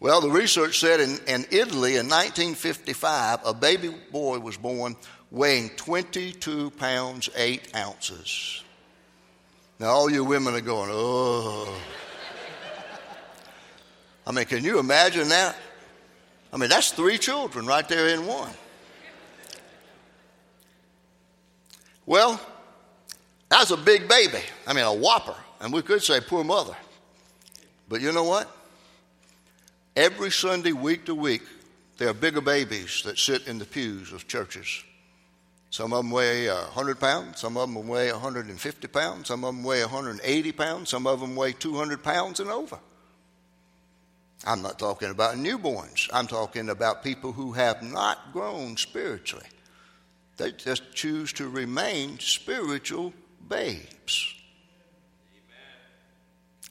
Well, 0.00 0.20
the 0.20 0.30
research 0.30 0.80
said 0.80 1.00
in, 1.00 1.18
in 1.26 1.46
Italy 1.50 1.96
in 1.96 2.10
1955, 2.10 3.38
a 3.46 3.54
baby 3.54 3.88
boy 4.10 4.38
was 4.38 4.58
born 4.58 4.94
weighing 5.30 5.70
22 5.76 6.72
pounds 6.72 7.30
8 7.34 7.74
ounces. 7.74 8.62
Now, 9.78 9.86
all 9.86 10.10
you 10.10 10.24
women 10.24 10.54
are 10.54 10.60
going, 10.60 10.90
oh. 10.92 11.74
I 14.26 14.32
mean, 14.32 14.44
can 14.44 14.62
you 14.62 14.78
imagine 14.78 15.30
that? 15.30 15.56
I 16.52 16.58
mean, 16.58 16.68
that's 16.68 16.90
three 16.90 17.16
children 17.16 17.64
right 17.64 17.88
there 17.88 18.08
in 18.08 18.26
one. 18.26 18.52
Well, 22.04 22.38
that's 23.52 23.70
a 23.70 23.76
big 23.76 24.08
baby. 24.08 24.40
I 24.66 24.72
mean, 24.72 24.84
a 24.84 24.94
whopper. 24.94 25.36
And 25.60 25.74
we 25.74 25.82
could 25.82 26.02
say, 26.02 26.20
poor 26.20 26.42
mother. 26.42 26.74
But 27.86 28.00
you 28.00 28.10
know 28.10 28.24
what? 28.24 28.50
Every 29.94 30.30
Sunday, 30.30 30.72
week 30.72 31.04
to 31.04 31.14
week, 31.14 31.42
there 31.98 32.08
are 32.08 32.14
bigger 32.14 32.40
babies 32.40 33.02
that 33.04 33.18
sit 33.18 33.46
in 33.46 33.58
the 33.58 33.66
pews 33.66 34.10
of 34.10 34.26
churches. 34.26 34.82
Some 35.68 35.92
of 35.92 35.98
them 35.98 36.10
weigh 36.10 36.48
100 36.48 36.98
pounds, 36.98 37.40
some 37.40 37.58
of 37.58 37.70
them 37.70 37.86
weigh 37.86 38.10
150 38.10 38.88
pounds, 38.88 39.28
some 39.28 39.44
of 39.44 39.54
them 39.54 39.62
weigh 39.62 39.82
180 39.82 40.52
pounds, 40.52 40.88
some 40.88 41.06
of 41.06 41.20
them 41.20 41.36
weigh 41.36 41.52
200 41.52 42.02
pounds 42.02 42.40
and 42.40 42.48
over. 42.48 42.78
I'm 44.46 44.62
not 44.62 44.78
talking 44.78 45.10
about 45.10 45.36
newborns. 45.36 46.08
I'm 46.10 46.26
talking 46.26 46.70
about 46.70 47.04
people 47.04 47.32
who 47.32 47.52
have 47.52 47.82
not 47.82 48.32
grown 48.32 48.78
spiritually. 48.78 49.46
They 50.38 50.52
just 50.52 50.94
choose 50.94 51.34
to 51.34 51.50
remain 51.50 52.18
spiritual 52.18 53.12
babes. 53.48 54.34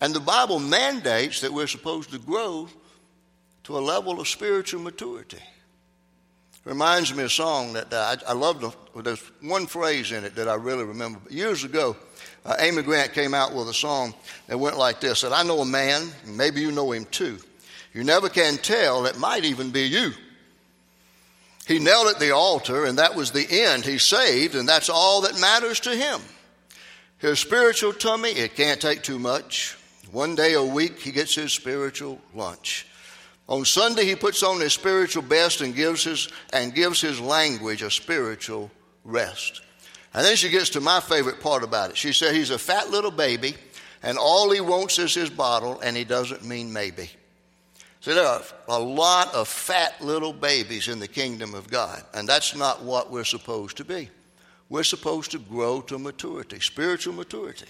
And 0.02 0.16
the 0.16 0.20
Bible 0.20 0.60
mandates 0.60 1.42
that 1.42 1.54
we're 1.54 1.68
supposed 1.68 2.12
to 2.12 2.18
grow 2.18 2.68
to 3.64 3.78
a 3.78 3.80
level 3.80 4.20
of 4.20 4.28
spiritual 4.28 4.82
maturity. 4.82 5.38
Reminds 6.64 7.14
me 7.14 7.22
of 7.22 7.28
a 7.28 7.30
song 7.30 7.74
that 7.74 7.92
I, 7.94 8.18
I 8.28 8.34
love. 8.34 8.76
there's 8.96 9.24
one 9.42 9.66
phrase 9.66 10.12
in 10.12 10.24
it 10.24 10.36
that 10.36 10.48
I 10.48 10.56
really 10.56 10.84
remember. 10.84 11.20
Years 11.30 11.64
ago, 11.64 11.96
uh, 12.46 12.56
Amy 12.60 12.84
Grant 12.84 13.14
came 13.14 13.34
out 13.34 13.54
with 13.54 13.68
a 13.70 13.74
song 13.74 14.14
that 14.48 14.60
went 14.60 14.78
like 14.78 15.02
this: 15.02 15.22
"That 15.22 15.34
I 15.34 15.42
know 15.42 15.62
a 15.62 15.66
man, 15.66 16.12
maybe 16.26 16.62
you 16.62 16.72
know 16.72 16.92
him 16.92 17.06
too. 17.06 17.40
You 17.94 18.04
never 18.04 18.30
can 18.30 18.58
tell; 18.58 19.08
it 19.08 19.18
might 19.18 19.44
even 19.44 19.72
be 19.72 19.84
you." 19.84 20.12
He 21.68 21.80
knelt 21.80 22.14
at 22.14 22.20
the 22.20 22.32
altar, 22.32 22.86
and 22.86 22.98
that 23.00 23.16
was 23.16 23.32
the 23.32 23.48
end. 23.50 23.84
He 23.84 23.98
saved, 23.98 24.54
and 24.54 24.70
that's 24.70 24.90
all 24.90 25.22
that 25.22 25.40
matters 25.40 25.80
to 25.82 25.96
him. 25.96 26.22
His 27.22 27.38
spiritual 27.38 27.94
tummy, 27.94 28.32
it 28.32 28.56
can't 28.56 28.82
take 28.82 29.04
too 29.04 29.20
much. 29.20 29.78
One 30.12 30.34
day 30.34 30.54
a 30.54 30.64
week, 30.64 31.00
he 31.00 31.12
gets 31.12 31.36
his 31.36 31.54
spiritual 31.54 32.20
lunch. 32.34 32.88
On 33.48 33.64
Sunday, 33.64 34.06
he 34.06 34.16
puts 34.16 34.42
on 34.42 34.60
his 34.60 34.74
spiritual 34.74 35.22
best 35.22 35.62
and 35.62 35.76
gives 35.76 36.04
his, 36.04 36.30
and 36.52 36.74
gives 36.74 37.00
his 37.00 37.20
language 37.20 37.84
a 37.84 37.92
spiritual 37.92 38.72
rest. 39.04 39.62
And 40.16 40.26
then 40.26 40.36
she 40.36 40.50
gets 40.50 40.72
to 40.72 40.82
my 40.82 41.00
favorite 41.00 41.42
part 41.42 41.64
about 41.64 41.92
it. 41.92 41.98
She 41.98 42.12
said, 42.12 42.34
He's 42.34 42.50
a 42.50 42.58
fat 42.58 42.90
little 42.90 43.12
baby, 43.12 43.54
and 44.02 44.18
all 44.18 44.50
he 44.50 44.60
wants 44.60 44.98
is 44.98 45.14
his 45.14 45.30
bottle, 45.30 45.80
and 45.80 45.96
he 45.96 46.04
doesn't 46.04 46.44
mean 46.44 46.74
maybe. 46.74 47.12
So 48.00 48.16
there 48.16 48.26
are 48.26 48.42
a 48.68 48.80
lot 48.80 49.36
of 49.36 49.48
fat 49.48 50.02
little 50.02 50.34
babies 50.34 50.88
in 50.88 50.98
the 50.98 51.08
kingdom 51.08 51.54
of 51.54 51.70
God, 51.70 52.04
and 52.16 52.28
that's 52.28 52.56
not 52.56 52.82
what 52.82 53.12
we're 53.12 53.24
supposed 53.26 53.78
to 53.78 53.86
be. 53.86 54.10
We're 54.72 54.84
supposed 54.84 55.32
to 55.32 55.40
grow 55.40 55.82
to 55.82 56.00
maturity, 56.00 56.62
spiritual 56.62 57.14
maturity. 57.14 57.66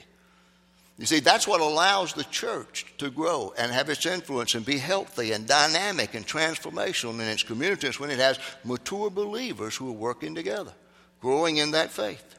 You 1.00 1.08
see, 1.08 1.20
that's 1.20 1.48
what 1.48 1.60
allows 1.60 2.14
the 2.14 2.26
church 2.26 2.86
to 3.00 3.10
grow 3.10 3.56
and 3.58 3.72
have 3.72 3.90
its 3.90 4.06
influence 4.06 4.54
and 4.54 4.64
be 4.64 4.78
healthy 4.78 5.32
and 5.32 5.48
dynamic 5.48 6.14
and 6.14 6.28
transformational 6.28 7.16
in 7.16 7.22
its 7.22 7.42
communities 7.42 8.00
when 8.00 8.12
it 8.12 8.20
has 8.20 8.38
mature 8.64 9.10
believers 9.10 9.76
who 9.76 9.90
are 9.90 9.94
working 9.94 10.36
together, 10.36 10.74
growing 11.22 11.58
in 11.58 11.72
that 11.72 11.90
faith. 11.90 12.36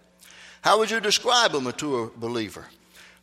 How 0.61 0.79
would 0.79 0.93
you 0.93 1.01
describe 1.01 1.57
a 1.57 1.61
mature 1.61 2.13
believer? 2.17 2.69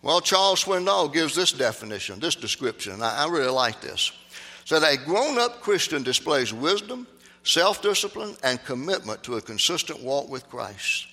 Well, 0.02 0.20
Charles 0.20 0.66
Swindoll 0.66 1.14
gives 1.14 1.36
this 1.36 1.54
definition, 1.54 2.20
this 2.20 2.36
description, 2.36 3.02
I, 3.02 3.24
I 3.24 3.30
really 3.30 3.48
like 3.48 3.80
this. 3.80 4.12
So 4.66 4.78
that 4.78 4.94
a 4.94 4.98
grown 4.98 5.40
up 5.40 5.62
Christian 5.62 6.04
displays 6.04 6.54
wisdom, 6.54 7.08
self 7.44 7.82
discipline, 7.82 8.36
and 8.44 8.62
commitment 8.66 9.24
to 9.24 9.36
a 9.38 9.42
consistent 9.42 10.04
walk 10.04 10.28
with 10.28 10.50
Christ. 10.50 11.08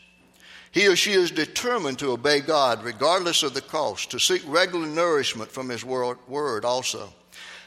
He 0.77 0.89
or 0.89 0.95
she 0.95 1.13
is 1.13 1.31
determined 1.31 1.99
to 2.01 2.11
obey 2.11 2.41
God 2.41 2.85
regardless 2.85 3.43
of 3.43 3.55
the 3.55 3.63
cost, 3.63 4.11
to 4.11 4.21
seek 4.21 4.43
regular 4.47 4.87
nourishment 4.87 5.51
from 5.51 5.71
His 5.71 5.83
word 5.83 6.67
also. 6.67 7.15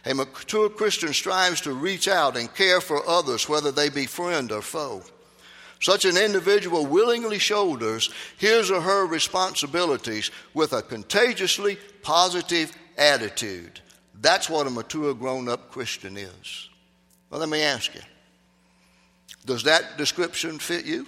A 0.06 0.14
mature 0.14 0.70
Christian 0.70 1.12
strives 1.12 1.60
to 1.62 1.74
reach 1.74 2.08
out 2.08 2.38
and 2.38 2.54
care 2.54 2.80
for 2.80 3.02
others, 3.10 3.50
whether 3.50 3.72
they 3.72 3.90
be 3.90 4.06
friend 4.06 4.52
or 4.52 4.62
foe. 4.62 5.02
Such 5.80 6.06
an 6.06 6.18
individual 6.18 6.86
willingly 6.86 7.40
shoulders 7.40 8.12
his 8.38 8.70
or 8.70 8.80
her 8.80 9.08
responsibilities 9.08 10.30
with 10.54 10.74
a 10.74 10.84
contagiously 10.84 11.80
positive 12.04 12.78
attitude. 12.96 13.80
That's 14.22 14.52
what 14.52 14.68
a 14.68 14.70
mature, 14.70 15.16
grown 15.16 15.50
up 15.50 15.72
Christian 15.72 16.16
is. 16.16 16.70
Well, 17.32 17.40
let 17.40 17.50
me 17.50 17.64
ask 17.64 17.96
you 17.96 18.02
does 19.48 19.64
that 19.64 19.98
description 19.98 20.60
fit 20.60 20.86
you? 20.86 21.08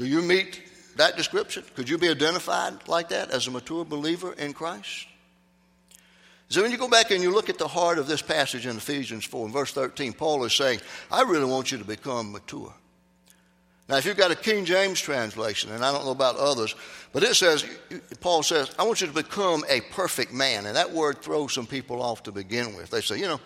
Do 0.00 0.06
you 0.06 0.22
meet 0.22 0.62
that 0.96 1.18
description? 1.18 1.62
Could 1.76 1.86
you 1.86 1.98
be 1.98 2.08
identified 2.08 2.88
like 2.88 3.10
that 3.10 3.30
as 3.32 3.46
a 3.46 3.50
mature 3.50 3.84
believer 3.84 4.32
in 4.32 4.54
Christ? 4.54 5.06
So 6.48 6.62
when 6.62 6.70
you 6.70 6.78
go 6.78 6.88
back 6.88 7.10
and 7.10 7.22
you 7.22 7.30
look 7.30 7.50
at 7.50 7.58
the 7.58 7.68
heart 7.68 7.98
of 7.98 8.06
this 8.06 8.22
passage 8.22 8.64
in 8.64 8.78
Ephesians 8.78 9.26
4, 9.26 9.48
in 9.48 9.52
verse 9.52 9.72
13, 9.72 10.14
Paul 10.14 10.44
is 10.44 10.54
saying, 10.54 10.80
I 11.12 11.20
really 11.24 11.44
want 11.44 11.70
you 11.70 11.76
to 11.76 11.84
become 11.84 12.32
mature. 12.32 12.72
Now, 13.90 13.98
if 13.98 14.06
you've 14.06 14.16
got 14.16 14.30
a 14.30 14.36
King 14.36 14.64
James 14.64 14.98
translation, 14.98 15.70
and 15.70 15.84
I 15.84 15.92
don't 15.92 16.06
know 16.06 16.12
about 16.12 16.36
others, 16.36 16.74
but 17.12 17.22
it 17.22 17.36
says, 17.36 17.66
Paul 18.20 18.42
says, 18.42 18.74
I 18.78 18.84
want 18.84 19.02
you 19.02 19.06
to 19.06 19.12
become 19.12 19.66
a 19.68 19.82
perfect 19.82 20.32
man. 20.32 20.64
And 20.64 20.76
that 20.76 20.90
word 20.90 21.20
throws 21.20 21.52
some 21.52 21.66
people 21.66 22.00
off 22.00 22.22
to 22.22 22.32
begin 22.32 22.74
with. 22.74 22.88
They 22.88 23.02
say, 23.02 23.18
you 23.18 23.26
know, 23.26 23.40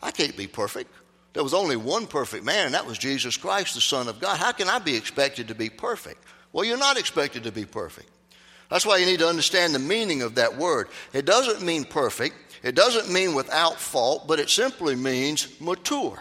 I 0.00 0.12
can't 0.12 0.36
be 0.36 0.46
perfect. 0.46 0.88
There 1.36 1.42
was 1.42 1.52
only 1.52 1.76
one 1.76 2.06
perfect 2.06 2.46
man, 2.46 2.64
and 2.64 2.74
that 2.74 2.86
was 2.86 2.96
Jesus 2.96 3.36
Christ, 3.36 3.74
the 3.74 3.82
Son 3.82 4.08
of 4.08 4.20
God. 4.20 4.38
How 4.38 4.52
can 4.52 4.70
I 4.70 4.78
be 4.78 4.96
expected 4.96 5.48
to 5.48 5.54
be 5.54 5.68
perfect? 5.68 6.24
Well, 6.50 6.64
you're 6.64 6.78
not 6.78 6.96
expected 6.96 7.44
to 7.44 7.52
be 7.52 7.66
perfect. 7.66 8.08
That's 8.70 8.86
why 8.86 8.96
you 8.96 9.04
need 9.04 9.18
to 9.18 9.28
understand 9.28 9.74
the 9.74 9.78
meaning 9.78 10.22
of 10.22 10.36
that 10.36 10.56
word. 10.56 10.88
It 11.12 11.26
doesn't 11.26 11.60
mean 11.60 11.84
perfect, 11.84 12.36
it 12.62 12.74
doesn't 12.74 13.12
mean 13.12 13.34
without 13.34 13.78
fault, 13.78 14.26
but 14.26 14.40
it 14.40 14.48
simply 14.48 14.94
means 14.94 15.60
mature. 15.60 16.18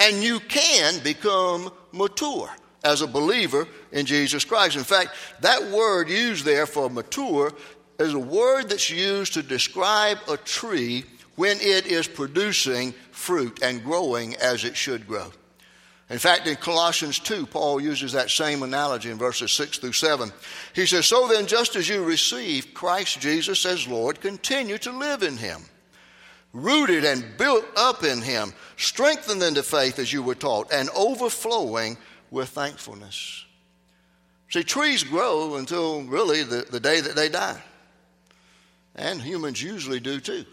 And 0.00 0.20
you 0.20 0.40
can 0.40 1.00
become 1.04 1.70
mature 1.92 2.50
as 2.82 3.02
a 3.02 3.06
believer 3.06 3.68
in 3.92 4.04
Jesus 4.04 4.44
Christ. 4.44 4.74
In 4.76 4.82
fact, 4.82 5.10
that 5.42 5.70
word 5.70 6.08
used 6.08 6.44
there 6.44 6.66
for 6.66 6.90
mature 6.90 7.52
is 8.00 8.14
a 8.14 8.18
word 8.18 8.68
that's 8.68 8.90
used 8.90 9.34
to 9.34 9.44
describe 9.44 10.18
a 10.28 10.36
tree 10.38 11.04
when 11.36 11.58
it 11.60 11.86
is 11.86 12.06
producing 12.06 12.92
fruit 13.10 13.62
and 13.62 13.84
growing 13.84 14.36
as 14.36 14.64
it 14.64 14.76
should 14.76 15.06
grow. 15.06 15.32
In 16.10 16.18
fact, 16.18 16.46
in 16.46 16.56
Colossians 16.56 17.18
2, 17.20 17.46
Paul 17.46 17.80
uses 17.80 18.12
that 18.12 18.28
same 18.30 18.62
analogy 18.62 19.10
in 19.10 19.16
verses 19.16 19.50
6 19.52 19.78
through 19.78 19.92
7. 19.92 20.30
He 20.74 20.84
says, 20.84 21.06
So 21.06 21.26
then, 21.26 21.46
just 21.46 21.74
as 21.74 21.88
you 21.88 22.04
receive 22.04 22.74
Christ 22.74 23.20
Jesus 23.20 23.64
as 23.64 23.88
Lord, 23.88 24.20
continue 24.20 24.76
to 24.78 24.92
live 24.92 25.22
in 25.22 25.38
him, 25.38 25.62
rooted 26.52 27.06
and 27.06 27.24
built 27.38 27.64
up 27.76 28.04
in 28.04 28.20
him, 28.20 28.52
strengthened 28.76 29.42
in 29.42 29.54
the 29.54 29.62
faith 29.62 29.98
as 29.98 30.12
you 30.12 30.22
were 30.22 30.34
taught, 30.34 30.70
and 30.70 30.90
overflowing 30.90 31.96
with 32.30 32.50
thankfulness. 32.50 33.46
See, 34.50 34.64
trees 34.64 35.04
grow 35.04 35.56
until 35.56 36.02
really 36.02 36.42
the, 36.42 36.66
the 36.70 36.80
day 36.80 37.00
that 37.00 37.16
they 37.16 37.30
die. 37.30 37.62
And 38.94 39.22
humans 39.22 39.62
usually 39.62 40.00
do 40.00 40.20
too. 40.20 40.44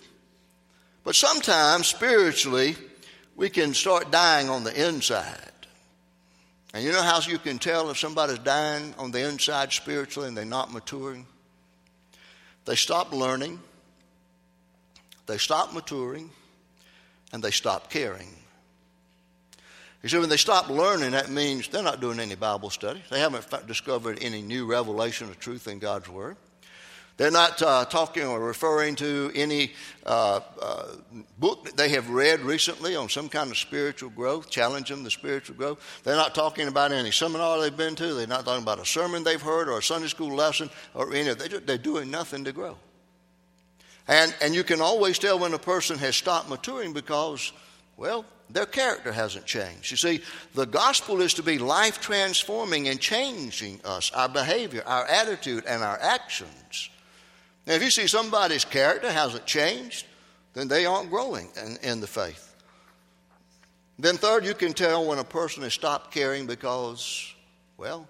But 1.09 1.15
sometimes 1.15 1.87
spiritually, 1.87 2.75
we 3.35 3.49
can 3.49 3.73
start 3.73 4.11
dying 4.11 4.47
on 4.47 4.63
the 4.63 4.87
inside. 4.87 5.65
And 6.71 6.83
you 6.83 6.91
know 6.91 7.01
how 7.01 7.19
you 7.21 7.39
can 7.39 7.57
tell 7.57 7.89
if 7.89 7.97
somebody's 7.97 8.37
dying 8.37 8.93
on 8.99 9.09
the 9.09 9.27
inside 9.27 9.73
spiritually 9.73 10.27
and 10.27 10.37
they're 10.37 10.45
not 10.45 10.71
maturing? 10.71 11.25
They 12.65 12.75
stop 12.75 13.11
learning, 13.11 13.59
they 15.25 15.39
stop 15.39 15.73
maturing, 15.73 16.29
and 17.33 17.43
they 17.43 17.49
stop 17.49 17.89
caring. 17.89 18.29
You 20.03 20.09
see, 20.09 20.19
when 20.19 20.29
they 20.29 20.37
stop 20.37 20.69
learning, 20.69 21.13
that 21.13 21.31
means 21.31 21.69
they're 21.69 21.81
not 21.81 22.01
doing 22.01 22.19
any 22.19 22.35
Bible 22.35 22.69
study. 22.69 23.01
They 23.09 23.19
haven't 23.19 23.65
discovered 23.65 24.19
any 24.21 24.43
new 24.43 24.67
revelation 24.67 25.27
of 25.27 25.39
truth 25.39 25.67
in 25.67 25.79
God's 25.79 26.07
Word. 26.07 26.37
They're 27.19 27.29
not 27.31 27.61
uh, 27.61 27.83
talking 27.83 28.23
or 28.23 28.39
referring 28.39 28.95
to 28.95 29.29
any 29.35 29.73
uh, 30.05 30.39
uh, 30.61 30.85
book 31.37 31.65
that 31.65 31.75
they 31.75 31.89
have 31.89 32.09
read 32.09 32.39
recently 32.39 32.95
on 32.95 33.09
some 33.09 33.27
kind 33.27 33.51
of 33.51 33.57
spiritual 33.57 34.09
growth, 34.09 34.49
challenging 34.49 35.03
the 35.03 35.11
spiritual 35.11 35.57
growth. 35.57 36.01
They're 36.05 36.15
not 36.15 36.33
talking 36.33 36.69
about 36.69 36.93
any 36.93 37.11
seminar 37.11 37.59
they've 37.59 37.75
been 37.75 37.95
to. 37.95 38.13
They're 38.13 38.25
not 38.25 38.45
talking 38.45 38.63
about 38.63 38.79
a 38.79 38.85
sermon 38.85 39.25
they've 39.25 39.41
heard 39.41 39.67
or 39.67 39.79
a 39.79 39.83
Sunday 39.83 40.07
school 40.07 40.33
lesson 40.33 40.69
or 40.93 41.13
any 41.13 41.27
of 41.27 41.39
that. 41.39 41.67
They're 41.67 41.77
doing 41.77 42.09
nothing 42.09 42.45
to 42.45 42.53
grow. 42.53 42.77
And, 44.07 44.33
and 44.41 44.55
you 44.55 44.63
can 44.63 44.79
always 44.79 45.19
tell 45.19 45.39
when 45.39 45.53
a 45.53 45.59
person 45.59 45.97
has 45.97 46.15
stopped 46.15 46.47
maturing 46.47 46.93
because, 46.93 47.51
well, 47.97 48.23
their 48.49 48.65
character 48.65 49.11
hasn't 49.11 49.45
changed. 49.45 49.91
You 49.91 49.97
see, 49.97 50.21
the 50.55 50.65
gospel 50.65 51.19
is 51.19 51.33
to 51.33 51.43
be 51.43 51.57
life 51.57 51.99
transforming 51.99 52.87
and 52.87 52.97
changing 52.97 53.81
us, 53.83 54.09
our 54.13 54.29
behavior, 54.29 54.83
our 54.85 55.05
attitude, 55.05 55.65
and 55.67 55.83
our 55.83 55.99
actions. 55.99 56.89
Now, 57.69 57.75
if 57.75 57.83
you 57.83 57.91
see 57.91 58.07
somebody's 58.07 58.65
character 58.65 59.11
hasn't 59.11 59.45
changed, 59.45 60.07
then 60.53 60.67
they 60.67 60.87
aren't 60.87 61.11
growing 61.11 61.49
in, 61.63 61.77
in 61.83 62.01
the 62.01 62.07
faith. 62.07 62.55
Then, 63.99 64.17
third, 64.17 64.43
you 64.43 64.55
can 64.55 64.73
tell 64.73 65.05
when 65.05 65.19
a 65.19 65.23
person 65.23 65.61
has 65.61 65.73
stopped 65.73 66.11
caring 66.11 66.47
because, 66.47 67.31
well, 67.77 68.07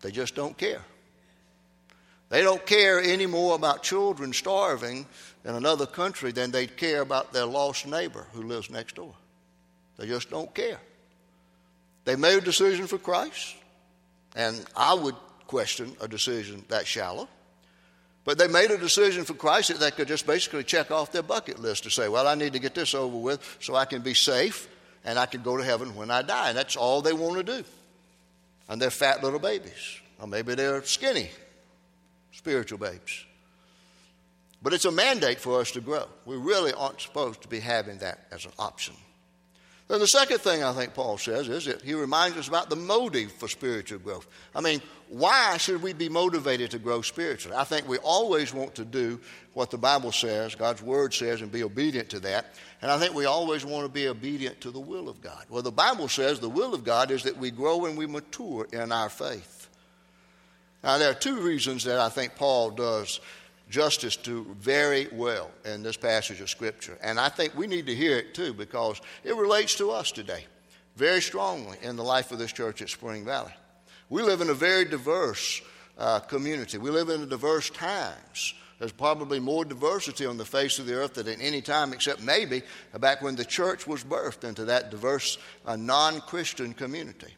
they 0.00 0.10
just 0.10 0.34
don't 0.34 0.58
care. 0.58 0.82
They 2.30 2.42
don't 2.42 2.66
care 2.66 3.00
any 3.00 3.26
more 3.26 3.54
about 3.54 3.84
children 3.84 4.32
starving 4.32 5.06
in 5.44 5.54
another 5.54 5.86
country 5.86 6.32
than 6.32 6.50
they 6.50 6.66
care 6.66 7.02
about 7.02 7.32
their 7.32 7.46
lost 7.46 7.86
neighbor 7.86 8.26
who 8.32 8.42
lives 8.42 8.70
next 8.70 8.96
door. 8.96 9.14
They 9.98 10.08
just 10.08 10.30
don't 10.30 10.52
care. 10.52 10.80
They 12.04 12.16
made 12.16 12.38
a 12.38 12.44
decision 12.44 12.88
for 12.88 12.98
Christ, 12.98 13.54
and 14.34 14.64
I 14.76 14.94
would 14.94 15.14
question 15.46 15.94
a 16.00 16.08
decision 16.08 16.64
that 16.68 16.88
shallow. 16.88 17.28
But 18.28 18.36
they 18.36 18.46
made 18.46 18.70
a 18.70 18.76
decision 18.76 19.24
for 19.24 19.32
Christ 19.32 19.70
that 19.70 19.80
they 19.80 19.90
could 19.90 20.06
just 20.06 20.26
basically 20.26 20.62
check 20.62 20.90
off 20.90 21.12
their 21.12 21.22
bucket 21.22 21.60
list 21.60 21.84
to 21.84 21.90
say, 21.90 22.10
well, 22.10 22.28
I 22.28 22.34
need 22.34 22.52
to 22.52 22.58
get 22.58 22.74
this 22.74 22.94
over 22.94 23.16
with 23.16 23.56
so 23.58 23.74
I 23.74 23.86
can 23.86 24.02
be 24.02 24.12
safe 24.12 24.68
and 25.02 25.18
I 25.18 25.24
can 25.24 25.40
go 25.40 25.56
to 25.56 25.64
heaven 25.64 25.96
when 25.96 26.10
I 26.10 26.20
die. 26.20 26.50
And 26.50 26.58
that's 26.58 26.76
all 26.76 27.00
they 27.00 27.14
want 27.14 27.38
to 27.38 27.42
do. 27.42 27.64
And 28.68 28.82
they're 28.82 28.90
fat 28.90 29.24
little 29.24 29.38
babies. 29.38 30.02
Or 30.20 30.26
maybe 30.26 30.54
they're 30.54 30.84
skinny 30.84 31.30
spiritual 32.32 32.76
babes. 32.76 33.24
But 34.62 34.74
it's 34.74 34.84
a 34.84 34.92
mandate 34.92 35.40
for 35.40 35.58
us 35.58 35.70
to 35.70 35.80
grow. 35.80 36.04
We 36.26 36.36
really 36.36 36.74
aren't 36.74 37.00
supposed 37.00 37.40
to 37.40 37.48
be 37.48 37.60
having 37.60 37.96
that 38.00 38.26
as 38.30 38.44
an 38.44 38.52
option. 38.58 38.94
Then 39.88 40.00
the 40.00 40.06
second 40.06 40.38
thing 40.40 40.62
I 40.62 40.74
think 40.74 40.92
Paul 40.92 41.16
says 41.16 41.48
is 41.48 41.64
that 41.64 41.80
he 41.80 41.94
reminds 41.94 42.36
us 42.36 42.46
about 42.46 42.68
the 42.68 42.76
motive 42.76 43.32
for 43.32 43.48
spiritual 43.48 43.98
growth. 43.98 44.28
I 44.54 44.60
mean, 44.60 44.82
why 45.08 45.56
should 45.56 45.80
we 45.80 45.94
be 45.94 46.10
motivated 46.10 46.70
to 46.72 46.78
grow 46.78 47.00
spiritually? 47.00 47.56
I 47.56 47.64
think 47.64 47.88
we 47.88 47.96
always 47.98 48.52
want 48.52 48.74
to 48.74 48.84
do 48.84 49.18
what 49.54 49.70
the 49.70 49.78
Bible 49.78 50.12
says, 50.12 50.54
God's 50.54 50.82
Word 50.82 51.14
says, 51.14 51.40
and 51.40 51.50
be 51.50 51.62
obedient 51.62 52.10
to 52.10 52.20
that. 52.20 52.54
And 52.82 52.90
I 52.90 52.98
think 52.98 53.14
we 53.14 53.24
always 53.24 53.64
want 53.64 53.86
to 53.86 53.90
be 53.90 54.08
obedient 54.08 54.60
to 54.60 54.70
the 54.70 54.78
will 54.78 55.08
of 55.08 55.22
God. 55.22 55.46
Well, 55.48 55.62
the 55.62 55.72
Bible 55.72 56.08
says 56.08 56.38
the 56.38 56.50
will 56.50 56.74
of 56.74 56.84
God 56.84 57.10
is 57.10 57.22
that 57.22 57.38
we 57.38 57.50
grow 57.50 57.86
and 57.86 57.96
we 57.96 58.06
mature 58.06 58.68
in 58.70 58.92
our 58.92 59.08
faith. 59.08 59.70
Now, 60.84 60.98
there 60.98 61.10
are 61.10 61.14
two 61.14 61.40
reasons 61.40 61.84
that 61.84 61.98
I 61.98 62.10
think 62.10 62.36
Paul 62.36 62.70
does 62.70 63.20
justice 63.68 64.16
to 64.16 64.44
very 64.58 65.08
well 65.12 65.50
in 65.64 65.82
this 65.82 65.96
passage 65.96 66.40
of 66.40 66.50
Scripture. 66.50 66.98
And 67.02 67.20
I 67.20 67.28
think 67.28 67.56
we 67.56 67.66
need 67.66 67.86
to 67.86 67.94
hear 67.94 68.16
it 68.16 68.34
too 68.34 68.54
because 68.54 69.00
it 69.24 69.36
relates 69.36 69.74
to 69.76 69.90
us 69.90 70.12
today 70.12 70.44
very 70.96 71.22
strongly 71.22 71.78
in 71.82 71.96
the 71.96 72.02
life 72.02 72.32
of 72.32 72.38
this 72.38 72.52
church 72.52 72.82
at 72.82 72.88
Spring 72.88 73.24
Valley. 73.24 73.52
We 74.10 74.22
live 74.22 74.40
in 74.40 74.50
a 74.50 74.54
very 74.54 74.84
diverse 74.84 75.62
uh, 75.96 76.20
community, 76.20 76.78
we 76.78 76.90
live 76.90 77.08
in 77.08 77.22
a 77.22 77.26
diverse 77.26 77.70
times. 77.70 78.54
There's 78.78 78.92
probably 78.92 79.40
more 79.40 79.64
diversity 79.64 80.24
on 80.24 80.36
the 80.36 80.44
face 80.44 80.78
of 80.78 80.86
the 80.86 80.94
earth 80.94 81.14
than 81.14 81.26
at 81.26 81.40
any 81.40 81.60
time, 81.60 81.92
except 81.92 82.22
maybe 82.22 82.62
back 83.00 83.22
when 83.22 83.34
the 83.34 83.44
church 83.44 83.88
was 83.88 84.04
birthed 84.04 84.44
into 84.44 84.66
that 84.66 84.92
diverse 84.92 85.36
uh, 85.66 85.74
non 85.74 86.20
Christian 86.20 86.72
community. 86.72 87.34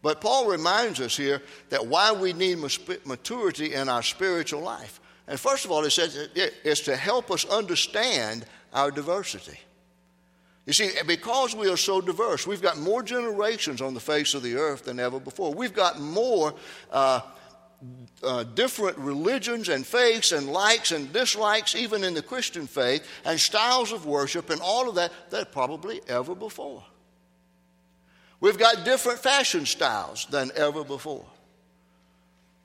But 0.00 0.22
Paul 0.22 0.48
reminds 0.48 0.98
us 1.00 1.14
here 1.14 1.42
that 1.68 1.86
why 1.86 2.12
we 2.12 2.32
need 2.32 2.58
maturity 3.04 3.74
in 3.74 3.90
our 3.90 4.02
spiritual 4.02 4.62
life. 4.62 4.98
And 5.26 5.38
first 5.38 5.64
of 5.64 5.70
all, 5.70 5.82
he 5.84 5.90
says 5.90 6.28
it's 6.34 6.80
to 6.82 6.96
help 6.96 7.30
us 7.30 7.44
understand 7.44 8.44
our 8.72 8.90
diversity. 8.90 9.58
You 10.66 10.72
see, 10.72 10.90
because 11.06 11.56
we 11.56 11.68
are 11.68 11.76
so 11.76 12.00
diverse, 12.00 12.46
we've 12.46 12.62
got 12.62 12.78
more 12.78 13.02
generations 13.02 13.80
on 13.80 13.94
the 13.94 14.00
face 14.00 14.34
of 14.34 14.42
the 14.42 14.54
earth 14.54 14.84
than 14.84 15.00
ever 15.00 15.18
before. 15.18 15.52
We've 15.52 15.74
got 15.74 16.00
more 16.00 16.54
uh, 16.92 17.20
uh, 18.22 18.44
different 18.44 18.96
religions 18.98 19.68
and 19.68 19.84
faiths 19.84 20.30
and 20.30 20.48
likes 20.48 20.92
and 20.92 21.12
dislikes, 21.12 21.74
even 21.74 22.04
in 22.04 22.14
the 22.14 22.22
Christian 22.22 22.68
faith, 22.68 23.04
and 23.24 23.40
styles 23.40 23.90
of 23.90 24.06
worship 24.06 24.50
and 24.50 24.60
all 24.60 24.88
of 24.88 24.94
that, 24.94 25.12
than 25.30 25.46
probably 25.50 26.00
ever 26.06 26.34
before. 26.34 26.84
We've 28.38 28.58
got 28.58 28.84
different 28.84 29.18
fashion 29.18 29.66
styles 29.66 30.26
than 30.26 30.52
ever 30.54 30.84
before. 30.84 31.24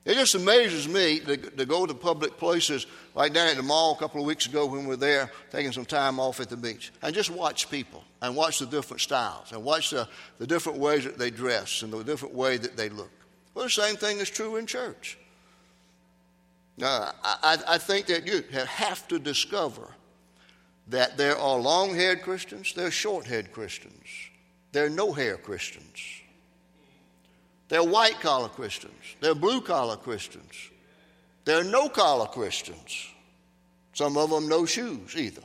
It 0.08 0.14
just 0.14 0.34
amazes 0.34 0.88
me 0.88 1.20
to, 1.20 1.36
to, 1.36 1.66
go 1.66 1.84
to 1.84 1.92
public 1.92 2.38
places 2.38 2.86
like 3.14 3.34
down 3.34 3.48
at 3.48 3.58
the 3.58 3.62
mall 3.62 3.92
a 3.92 3.98
couple 3.98 4.22
of 4.22 4.26
weeks 4.26 4.46
ago 4.46 4.64
when 4.64 4.84
we 4.84 4.86
were 4.86 4.96
there 4.96 5.30
taking 5.52 5.70
some 5.70 5.84
time 5.84 6.18
off 6.18 6.40
at 6.40 6.48
the 6.48 6.56
beach 6.56 6.90
and 7.02 7.14
just 7.14 7.28
watch 7.28 7.70
people 7.70 8.02
and 8.22 8.34
watch 8.34 8.58
the 8.58 8.64
different 8.64 9.02
styles 9.02 9.52
and 9.52 9.62
watch 9.62 9.90
the, 9.90 10.08
the 10.38 10.46
different 10.46 10.78
ways 10.78 11.04
that 11.04 11.18
they 11.18 11.30
dress 11.30 11.82
and 11.82 11.92
the 11.92 12.02
different 12.02 12.34
way 12.34 12.56
that 12.56 12.74
they 12.74 12.88
look. 12.88 13.10
Well, 13.52 13.66
the 13.66 13.70
same 13.70 13.96
thing 13.96 14.16
is 14.16 14.30
true 14.30 14.56
in 14.56 14.64
church. 14.64 15.18
Now, 16.78 17.12
I, 17.22 17.58
I 17.68 17.76
think 17.76 18.06
that 18.06 18.26
you 18.26 18.42
have 18.50 19.06
to 19.08 19.18
discover 19.18 19.90
that 20.86 21.18
there 21.18 21.36
are 21.36 21.58
long 21.58 21.94
haired 21.94 22.22
Christians, 22.22 22.72
there 22.72 22.86
are 22.86 22.90
short 22.90 23.26
haired 23.26 23.52
Christians. 23.52 24.06
there 24.72 24.86
are 24.86 24.90
no 24.90 25.12
hair 25.12 25.36
Christians. 25.36 26.00
They're 27.68 27.84
white 27.84 28.20
collar 28.20 28.48
Christians. 28.48 29.16
They're 29.20 29.34
blue 29.34 29.60
collar 29.60 29.96
Christians. 29.96 30.70
They're 31.44 31.64
no 31.64 31.88
collar 31.88 32.26
Christians. 32.26 33.08
Some 33.92 34.16
of 34.16 34.30
them 34.30 34.48
no 34.48 34.64
shoes 34.64 35.16
either. 35.16 35.42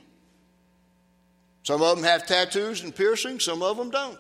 Some 1.64 1.82
of 1.82 1.96
them 1.96 2.06
have 2.06 2.28
tattoos 2.28 2.84
and 2.84 2.94
piercings, 2.94 3.46
some 3.46 3.64
of 3.64 3.78
them 3.78 3.90
don't. 3.90 4.20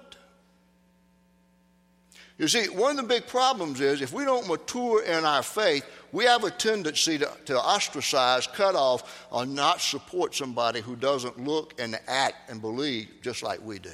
You 2.37 2.47
see, 2.47 2.65
one 2.67 2.91
of 2.91 2.97
the 2.97 3.03
big 3.03 3.27
problems 3.27 3.79
is 3.79 4.01
if 4.01 4.11
we 4.11 4.25
don't 4.25 4.47
mature 4.47 5.03
in 5.03 5.23
our 5.23 5.43
faith, 5.43 5.85
we 6.11 6.25
have 6.25 6.43
a 6.43 6.51
tendency 6.51 7.17
to, 7.19 7.31
to 7.45 7.59
ostracize, 7.59 8.47
cut 8.47 8.75
off, 8.75 9.27
or 9.29 9.45
not 9.45 9.81
support 9.81 10.33
somebody 10.33 10.81
who 10.81 10.95
doesn't 10.95 11.43
look 11.43 11.79
and 11.79 11.99
act 12.07 12.49
and 12.49 12.59
believe 12.59 13.09
just 13.21 13.43
like 13.43 13.61
we 13.63 13.77
do. 13.77 13.91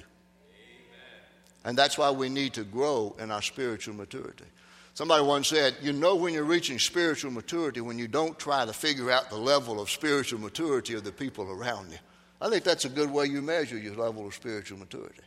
And 1.65 1.77
that's 1.77 1.97
why 1.97 2.11
we 2.11 2.29
need 2.29 2.53
to 2.53 2.63
grow 2.63 3.15
in 3.19 3.31
our 3.31 3.41
spiritual 3.41 3.95
maturity. 3.95 4.45
Somebody 4.93 5.23
once 5.23 5.47
said, 5.47 5.75
You 5.81 5.93
know 5.93 6.15
when 6.15 6.33
you're 6.33 6.43
reaching 6.43 6.79
spiritual 6.79 7.31
maturity 7.31 7.81
when 7.81 7.97
you 7.97 8.07
don't 8.07 8.37
try 8.37 8.65
to 8.65 8.73
figure 8.73 9.11
out 9.11 9.29
the 9.29 9.37
level 9.37 9.79
of 9.79 9.89
spiritual 9.89 10.39
maturity 10.39 10.93
of 10.93 11.03
the 11.03 11.11
people 11.11 11.49
around 11.49 11.91
you. 11.91 11.97
I 12.41 12.49
think 12.49 12.63
that's 12.63 12.85
a 12.85 12.89
good 12.89 13.11
way 13.11 13.25
you 13.25 13.41
measure 13.41 13.77
your 13.77 13.95
level 13.95 14.27
of 14.27 14.33
spiritual 14.33 14.77
maturity. 14.77 15.21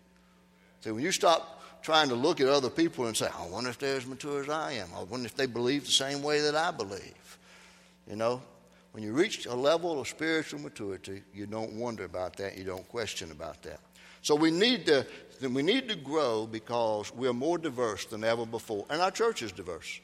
See, 0.80 0.90
when 0.90 1.02
you 1.02 1.12
stop 1.12 1.62
trying 1.82 2.08
to 2.08 2.14
look 2.14 2.40
at 2.40 2.48
other 2.48 2.70
people 2.70 3.06
and 3.06 3.16
say, 3.16 3.28
I 3.34 3.46
wonder 3.46 3.70
if 3.70 3.78
they're 3.78 3.96
as 3.96 4.06
mature 4.06 4.42
as 4.42 4.48
I 4.48 4.72
am, 4.72 4.88
I 4.96 5.02
wonder 5.02 5.26
if 5.26 5.36
they 5.36 5.46
believe 5.46 5.84
the 5.84 5.90
same 5.90 6.22
way 6.22 6.40
that 6.40 6.54
I 6.54 6.70
believe. 6.70 7.38
You 8.08 8.16
know, 8.16 8.42
when 8.92 9.02
you 9.02 9.12
reach 9.12 9.46
a 9.46 9.54
level 9.54 10.00
of 10.00 10.08
spiritual 10.08 10.60
maturity, 10.60 11.22
you 11.34 11.46
don't 11.46 11.72
wonder 11.72 12.04
about 12.04 12.36
that, 12.36 12.56
you 12.56 12.64
don't 12.64 12.86
question 12.88 13.30
about 13.30 13.62
that. 13.62 13.80
So 14.22 14.34
we 14.34 14.50
need 14.50 14.86
to 14.86 15.06
we 15.50 15.62
need 15.62 15.88
to 15.88 15.96
grow 15.96 16.46
because 16.46 17.12
we're 17.14 17.32
more 17.32 17.58
diverse 17.58 18.04
than 18.06 18.22
ever 18.24 18.46
before, 18.46 18.86
and 18.90 19.00
our 19.00 19.10
church 19.10 19.42
is 19.42 19.52
diverse. 19.52 20.00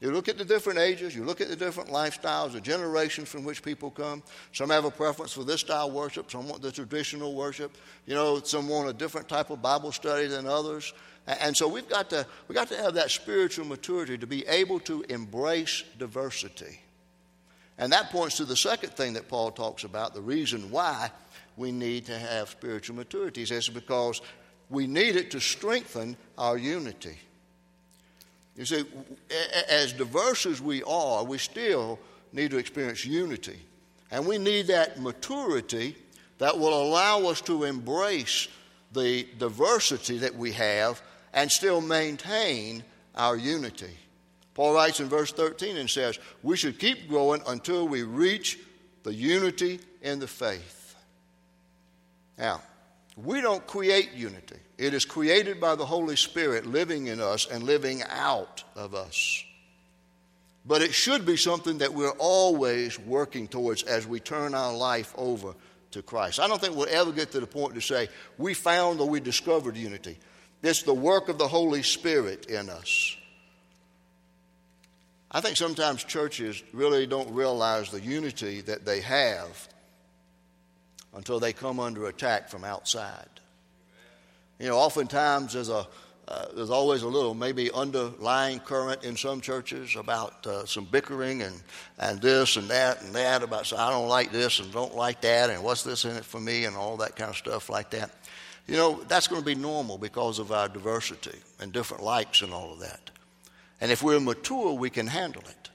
You 0.00 0.12
look 0.12 0.28
at 0.28 0.38
the 0.38 0.44
different 0.44 0.78
ages, 0.78 1.14
you 1.14 1.24
look 1.24 1.40
at 1.40 1.48
the 1.48 1.56
different 1.56 1.90
lifestyles, 1.90 2.52
the 2.52 2.60
generations 2.60 3.28
from 3.28 3.42
which 3.42 3.62
people 3.62 3.90
come. 3.90 4.22
Some 4.52 4.70
have 4.70 4.84
a 4.84 4.92
preference 4.92 5.32
for 5.32 5.42
this 5.42 5.60
style 5.60 5.88
of 5.88 5.92
worship, 5.92 6.30
some 6.30 6.48
want 6.48 6.62
the 6.62 6.70
traditional 6.70 7.34
worship. 7.34 7.76
You 8.06 8.14
know, 8.14 8.40
some 8.40 8.68
want 8.68 8.88
a 8.88 8.92
different 8.92 9.28
type 9.28 9.50
of 9.50 9.60
Bible 9.60 9.90
study 9.90 10.28
than 10.28 10.46
others. 10.46 10.92
And 11.26 11.56
so 11.56 11.66
we've 11.66 11.88
got 11.88 12.10
to, 12.10 12.24
we've 12.46 12.54
got 12.54 12.68
to 12.68 12.76
have 12.76 12.94
that 12.94 13.10
spiritual 13.10 13.66
maturity 13.66 14.16
to 14.16 14.26
be 14.26 14.46
able 14.46 14.78
to 14.80 15.02
embrace 15.08 15.82
diversity. 15.98 16.80
And 17.76 17.92
that 17.92 18.10
points 18.10 18.36
to 18.36 18.44
the 18.44 18.56
second 18.56 18.90
thing 18.90 19.14
that 19.14 19.28
Paul 19.28 19.50
talks 19.50 19.82
about, 19.82 20.14
the 20.14 20.20
reason 20.20 20.70
why 20.70 21.10
we 21.56 21.72
need 21.72 22.06
to 22.06 22.16
have 22.16 22.48
spiritual 22.48 22.96
maturity. 22.96 23.40
He 23.40 23.46
says 23.46 23.68
because 23.68 24.22
we 24.70 24.86
need 24.86 25.16
it 25.16 25.30
to 25.32 25.40
strengthen 25.40 26.16
our 26.36 26.56
unity. 26.58 27.18
You 28.56 28.64
see, 28.64 28.84
as 29.70 29.92
diverse 29.92 30.44
as 30.46 30.60
we 30.60 30.82
are, 30.82 31.24
we 31.24 31.38
still 31.38 31.98
need 32.32 32.50
to 32.50 32.58
experience 32.58 33.04
unity. 33.06 33.58
And 34.10 34.26
we 34.26 34.38
need 34.38 34.66
that 34.66 35.00
maturity 35.00 35.96
that 36.38 36.58
will 36.58 36.82
allow 36.82 37.26
us 37.26 37.40
to 37.42 37.64
embrace 37.64 38.48
the 38.92 39.26
diversity 39.38 40.18
that 40.18 40.34
we 40.34 40.52
have 40.52 41.00
and 41.32 41.50
still 41.50 41.80
maintain 41.80 42.82
our 43.14 43.36
unity. 43.36 43.96
Paul 44.54 44.74
writes 44.74 44.98
in 44.98 45.08
verse 45.08 45.30
13 45.30 45.76
and 45.76 45.88
says, 45.88 46.18
We 46.42 46.56
should 46.56 46.78
keep 46.80 47.08
growing 47.08 47.42
until 47.46 47.86
we 47.86 48.02
reach 48.02 48.58
the 49.04 49.14
unity 49.14 49.78
in 50.02 50.18
the 50.18 50.26
faith. 50.26 50.96
Now, 52.36 52.62
we 53.24 53.40
don't 53.40 53.66
create 53.66 54.12
unity. 54.14 54.56
It 54.76 54.94
is 54.94 55.04
created 55.04 55.60
by 55.60 55.74
the 55.74 55.86
Holy 55.86 56.16
Spirit 56.16 56.66
living 56.66 57.08
in 57.08 57.20
us 57.20 57.48
and 57.50 57.64
living 57.64 58.02
out 58.08 58.62
of 58.76 58.94
us. 58.94 59.44
But 60.64 60.82
it 60.82 60.94
should 60.94 61.26
be 61.26 61.36
something 61.36 61.78
that 61.78 61.94
we're 61.94 62.16
always 62.18 62.98
working 62.98 63.48
towards 63.48 63.82
as 63.82 64.06
we 64.06 64.20
turn 64.20 64.54
our 64.54 64.76
life 64.76 65.12
over 65.16 65.54
to 65.92 66.02
Christ. 66.02 66.38
I 66.38 66.46
don't 66.46 66.60
think 66.60 66.76
we'll 66.76 66.88
ever 66.90 67.10
get 67.10 67.32
to 67.32 67.40
the 67.40 67.46
point 67.46 67.74
to 67.74 67.80
say 67.80 68.08
we 68.36 68.54
found 68.54 69.00
or 69.00 69.08
we 69.08 69.20
discovered 69.20 69.76
unity. 69.76 70.18
It's 70.62 70.82
the 70.82 70.94
work 70.94 71.28
of 71.28 71.38
the 71.38 71.48
Holy 71.48 71.82
Spirit 71.82 72.46
in 72.46 72.68
us. 72.68 73.16
I 75.30 75.40
think 75.40 75.56
sometimes 75.56 76.04
churches 76.04 76.62
really 76.72 77.06
don't 77.06 77.32
realize 77.32 77.90
the 77.90 78.00
unity 78.00 78.60
that 78.62 78.84
they 78.84 79.00
have 79.00 79.68
until 81.14 81.40
they 81.40 81.52
come 81.52 81.80
under 81.80 82.06
attack 82.06 82.48
from 82.48 82.64
outside. 82.64 83.28
You 84.58 84.68
know, 84.68 84.78
oftentimes 84.78 85.52
there's 85.54 85.68
a 85.68 85.86
uh, 86.28 86.44
there's 86.54 86.68
always 86.68 87.02
a 87.02 87.08
little 87.08 87.32
maybe 87.32 87.70
underlying 87.70 88.60
current 88.60 89.02
in 89.02 89.16
some 89.16 89.40
churches 89.40 89.96
about 89.96 90.46
uh, 90.46 90.66
some 90.66 90.84
bickering 90.84 91.40
and, 91.40 91.62
and 91.98 92.20
this 92.20 92.56
and 92.56 92.68
that 92.68 93.00
and 93.00 93.14
that 93.14 93.42
about 93.42 93.64
so 93.64 93.78
I 93.78 93.90
don't 93.90 94.08
like 94.08 94.30
this 94.30 94.60
and 94.60 94.70
don't 94.70 94.94
like 94.94 95.22
that 95.22 95.48
and 95.48 95.62
what's 95.62 95.84
this 95.84 96.04
in 96.04 96.14
it 96.16 96.26
for 96.26 96.38
me 96.38 96.66
and 96.66 96.76
all 96.76 96.98
that 96.98 97.16
kind 97.16 97.30
of 97.30 97.36
stuff 97.36 97.70
like 97.70 97.88
that. 97.90 98.10
You 98.66 98.76
know, 98.76 99.02
that's 99.08 99.26
going 99.26 99.40
to 99.40 99.46
be 99.46 99.54
normal 99.54 99.96
because 99.96 100.38
of 100.38 100.52
our 100.52 100.68
diversity 100.68 101.38
and 101.60 101.72
different 101.72 102.02
likes 102.02 102.42
and 102.42 102.52
all 102.52 102.74
of 102.74 102.80
that. 102.80 103.10
And 103.80 103.90
if 103.90 104.02
we're 104.02 104.20
mature, 104.20 104.74
we 104.74 104.90
can 104.90 105.06
handle 105.06 105.42
it. 105.48 105.67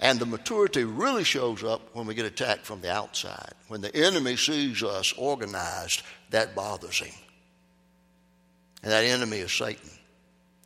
And 0.00 0.18
the 0.18 0.26
maturity 0.26 0.84
really 0.84 1.24
shows 1.24 1.64
up 1.64 1.94
when 1.94 2.06
we 2.06 2.14
get 2.14 2.26
attacked 2.26 2.66
from 2.66 2.80
the 2.82 2.92
outside. 2.92 3.52
When 3.68 3.80
the 3.80 3.94
enemy 3.94 4.36
sees 4.36 4.82
us 4.82 5.14
organized, 5.14 6.02
that 6.30 6.54
bothers 6.54 6.98
him. 6.98 7.14
And 8.82 8.92
that 8.92 9.04
enemy 9.04 9.38
is 9.38 9.52
Satan. 9.52 9.90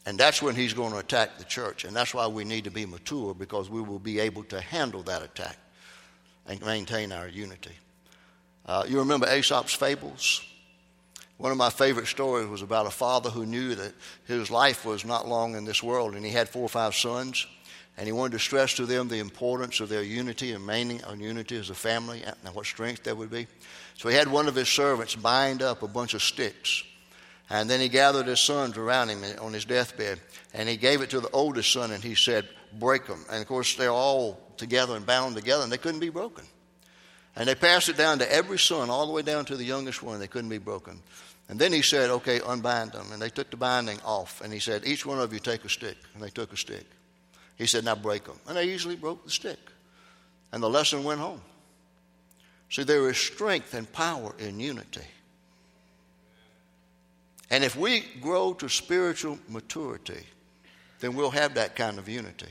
And 0.04 0.18
that's 0.18 0.42
when 0.42 0.56
he's 0.56 0.74
going 0.74 0.92
to 0.92 0.98
attack 0.98 1.38
the 1.38 1.44
church. 1.44 1.84
And 1.84 1.94
that's 1.94 2.12
why 2.12 2.26
we 2.26 2.44
need 2.44 2.64
to 2.64 2.70
be 2.70 2.86
mature 2.86 3.34
because 3.34 3.70
we 3.70 3.80
will 3.80 3.98
be 3.98 4.18
able 4.18 4.44
to 4.44 4.60
handle 4.60 5.02
that 5.04 5.22
attack 5.22 5.56
and 6.46 6.60
maintain 6.64 7.12
our 7.12 7.28
unity. 7.28 7.76
Uh, 8.66 8.84
you 8.88 8.98
remember 8.98 9.26
Aesop's 9.26 9.74
fables? 9.74 10.44
One 11.40 11.52
of 11.52 11.56
my 11.56 11.70
favorite 11.70 12.06
stories 12.06 12.48
was 12.48 12.60
about 12.60 12.84
a 12.84 12.90
father 12.90 13.30
who 13.30 13.46
knew 13.46 13.74
that 13.74 13.94
his 14.26 14.50
life 14.50 14.84
was 14.84 15.06
not 15.06 15.26
long 15.26 15.56
in 15.56 15.64
this 15.64 15.82
world, 15.82 16.14
and 16.14 16.22
he 16.22 16.30
had 16.30 16.50
four 16.50 16.64
or 16.64 16.68
five 16.68 16.94
sons, 16.94 17.46
and 17.96 18.06
he 18.06 18.12
wanted 18.12 18.32
to 18.32 18.38
stress 18.38 18.74
to 18.74 18.84
them 18.84 19.08
the 19.08 19.20
importance 19.20 19.80
of 19.80 19.88
their 19.88 20.02
unity 20.02 20.52
and 20.52 21.02
on 21.04 21.18
unity 21.18 21.56
as 21.56 21.70
a 21.70 21.74
family 21.74 22.22
and 22.22 22.54
what 22.54 22.66
strength 22.66 23.04
there 23.04 23.14
would 23.14 23.30
be. 23.30 23.46
So 23.96 24.10
he 24.10 24.16
had 24.16 24.28
one 24.28 24.48
of 24.48 24.54
his 24.54 24.68
servants 24.68 25.14
bind 25.16 25.62
up 25.62 25.82
a 25.82 25.88
bunch 25.88 26.12
of 26.12 26.22
sticks, 26.22 26.84
and 27.48 27.70
then 27.70 27.80
he 27.80 27.88
gathered 27.88 28.26
his 28.26 28.40
sons 28.40 28.76
around 28.76 29.08
him 29.08 29.24
on 29.40 29.54
his 29.54 29.64
deathbed, 29.64 30.20
and 30.52 30.68
he 30.68 30.76
gave 30.76 31.00
it 31.00 31.08
to 31.08 31.20
the 31.20 31.30
oldest 31.30 31.72
son, 31.72 31.90
and 31.90 32.04
he 32.04 32.14
said, 32.14 32.46
"Break 32.78 33.06
them." 33.06 33.24
And 33.30 33.40
of 33.40 33.48
course, 33.48 33.76
they're 33.76 33.88
all 33.88 34.38
together 34.58 34.94
and 34.94 35.06
bound 35.06 35.36
together, 35.36 35.62
and 35.62 35.72
they 35.72 35.78
couldn't 35.78 36.00
be 36.00 36.10
broken. 36.10 36.44
And 37.34 37.48
they 37.48 37.54
passed 37.54 37.88
it 37.88 37.96
down 37.96 38.18
to 38.18 38.30
every 38.30 38.58
son, 38.58 38.90
all 38.90 39.06
the 39.06 39.12
way 39.12 39.22
down 39.22 39.46
to 39.46 39.56
the 39.56 39.64
youngest 39.64 40.02
one. 40.02 40.18
They 40.18 40.26
couldn't 40.26 40.50
be 40.50 40.58
broken. 40.58 41.00
And 41.50 41.58
then 41.58 41.72
he 41.72 41.82
said, 41.82 42.10
Okay, 42.10 42.40
unbind 42.46 42.92
them. 42.92 43.10
And 43.12 43.20
they 43.20 43.28
took 43.28 43.50
the 43.50 43.56
binding 43.56 43.98
off. 44.04 44.40
And 44.40 44.52
he 44.52 44.60
said, 44.60 44.86
Each 44.86 45.04
one 45.04 45.18
of 45.18 45.32
you 45.32 45.40
take 45.40 45.64
a 45.64 45.68
stick. 45.68 45.96
And 46.14 46.22
they 46.22 46.30
took 46.30 46.52
a 46.52 46.56
stick. 46.56 46.86
He 47.56 47.66
said, 47.66 47.84
Now 47.84 47.96
break 47.96 48.24
them. 48.24 48.38
And 48.46 48.56
they 48.56 48.72
easily 48.72 48.94
broke 48.94 49.24
the 49.24 49.30
stick. 49.30 49.58
And 50.52 50.62
the 50.62 50.70
lesson 50.70 51.02
went 51.02 51.20
home. 51.20 51.40
See, 52.70 52.84
there 52.84 53.10
is 53.10 53.18
strength 53.18 53.74
and 53.74 53.90
power 53.92 54.32
in 54.38 54.60
unity. 54.60 55.02
And 57.50 57.64
if 57.64 57.74
we 57.74 58.04
grow 58.20 58.54
to 58.54 58.68
spiritual 58.68 59.36
maturity, 59.48 60.22
then 61.00 61.16
we'll 61.16 61.32
have 61.32 61.54
that 61.54 61.74
kind 61.74 61.98
of 61.98 62.08
unity. 62.08 62.46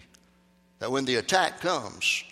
That 0.80 0.92
when 0.92 1.06
the 1.06 1.16
attack 1.16 1.62
comes, 1.62 2.26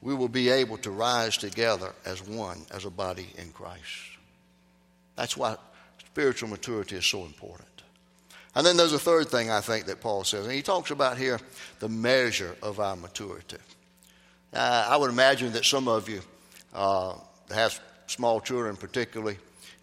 we 0.00 0.14
will 0.14 0.28
be 0.28 0.48
able 0.48 0.78
to 0.78 0.90
rise 0.90 1.36
together 1.36 1.94
as 2.04 2.26
one, 2.26 2.66
as 2.72 2.84
a 2.84 2.90
body 2.90 3.28
in 3.38 3.50
Christ. 3.50 4.16
That's 5.14 5.36
why 5.36 5.56
spiritual 6.18 6.48
maturity 6.48 6.96
is 6.96 7.06
so 7.06 7.24
important. 7.24 7.68
And 8.56 8.66
then 8.66 8.76
there's 8.76 8.92
a 8.92 8.98
third 8.98 9.28
thing 9.28 9.52
I 9.52 9.60
think 9.60 9.86
that 9.86 10.00
Paul 10.00 10.24
says, 10.24 10.46
and 10.46 10.52
he 10.52 10.62
talks 10.62 10.90
about 10.90 11.16
here 11.16 11.38
the 11.78 11.88
measure 11.88 12.56
of 12.60 12.80
our 12.80 12.96
maturity. 12.96 13.58
Uh, 14.52 14.88
I 14.90 14.96
would 14.96 15.10
imagine 15.10 15.52
that 15.52 15.64
some 15.64 15.86
of 15.86 16.08
you 16.08 16.20
uh, 16.74 17.14
have 17.54 17.78
small 18.08 18.40
children, 18.40 18.74
particularly, 18.74 19.38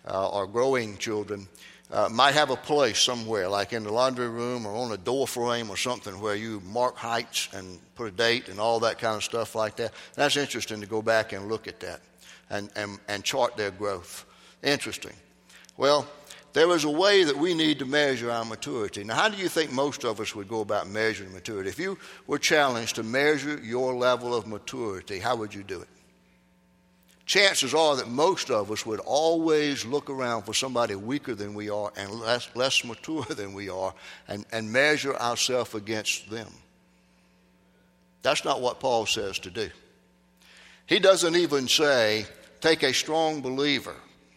uh, 0.05 0.27
or 0.27 0.45
growing 0.45 0.97
children, 0.97 1.47
uh, 1.89 2.09
might 2.11 2.33
have 2.33 2.49
a 2.49 2.57
place 2.57 2.99
somewhere, 2.99 3.47
like 3.47 3.71
in 3.71 3.83
the 3.85 3.93
laundry 3.93 4.27
room 4.27 4.65
or 4.65 4.75
on 4.75 4.91
a 4.91 4.97
door 4.97 5.25
frame 5.29 5.69
or 5.69 5.77
something, 5.77 6.19
where 6.19 6.35
you 6.35 6.61
mark 6.65 6.97
heights 6.97 7.47
and 7.53 7.79
put 7.95 8.09
a 8.09 8.11
date 8.11 8.49
and 8.49 8.59
all 8.59 8.81
that 8.81 8.99
kind 8.99 9.15
of 9.15 9.23
stuff 9.23 9.55
like 9.55 9.77
that. 9.77 9.93
That's 10.15 10.35
interesting 10.35 10.81
to 10.81 10.85
go 10.85 11.01
back 11.01 11.31
and 11.31 11.47
look 11.47 11.69
at 11.69 11.79
that 11.79 12.01
and, 12.49 12.69
and, 12.75 12.99
and 13.07 13.23
chart 13.23 13.55
their 13.55 13.71
growth. 13.71 14.25
Interesting. 14.61 15.13
Well, 15.77 16.05
there 16.55 16.73
is 16.73 16.85
a 16.85 16.89
way 16.89 17.25
that 17.25 17.35
we 17.35 17.53
need 17.53 17.79
to 17.79 17.85
measure 17.85 18.31
our 18.31 18.45
maturity. 18.45 19.03
Now, 19.03 19.15
how 19.15 19.27
do 19.27 19.35
you 19.35 19.49
think 19.49 19.73
most 19.73 20.05
of 20.05 20.21
us 20.21 20.33
would 20.33 20.47
go 20.47 20.61
about 20.61 20.87
measuring 20.87 21.33
maturity? 21.33 21.69
If 21.69 21.77
you 21.77 21.97
were 22.27 22.39
challenged 22.39 22.95
to 22.95 23.03
measure 23.03 23.59
your 23.61 23.93
level 23.93 24.33
of 24.33 24.47
maturity, 24.47 25.19
how 25.19 25.35
would 25.35 25.53
you 25.53 25.63
do 25.63 25.81
it? 25.81 25.89
Chances 27.25 27.73
are 27.73 27.97
that 27.97 28.07
most 28.07 28.49
of 28.51 28.71
us 28.71 28.85
would 28.85 29.01
always 29.01 29.83
look 29.83 30.09
around 30.09 30.43
for 30.43 30.53
somebody 30.53 30.95
weaker 30.95 31.35
than 31.35 31.55
we 31.55 31.69
are 31.69 31.91
and 31.97 32.09
less, 32.09 32.47
less 32.55 32.85
mature 32.85 33.25
than 33.25 33.53
we 33.53 33.67
are 33.67 33.93
and, 34.29 34.45
and 34.53 34.71
measure 34.71 35.13
ourselves 35.17 35.75
against 35.75 36.29
them. 36.29 36.47
That's 38.21 38.45
not 38.45 38.61
what 38.61 38.79
Paul 38.79 39.07
says 39.07 39.39
to 39.39 39.49
do. 39.49 39.69
He 40.85 40.99
doesn't 40.99 41.35
even 41.35 41.67
say, 41.67 42.25
take 42.61 42.83
a 42.83 42.93
strong 42.93 43.41
believer 43.41 43.95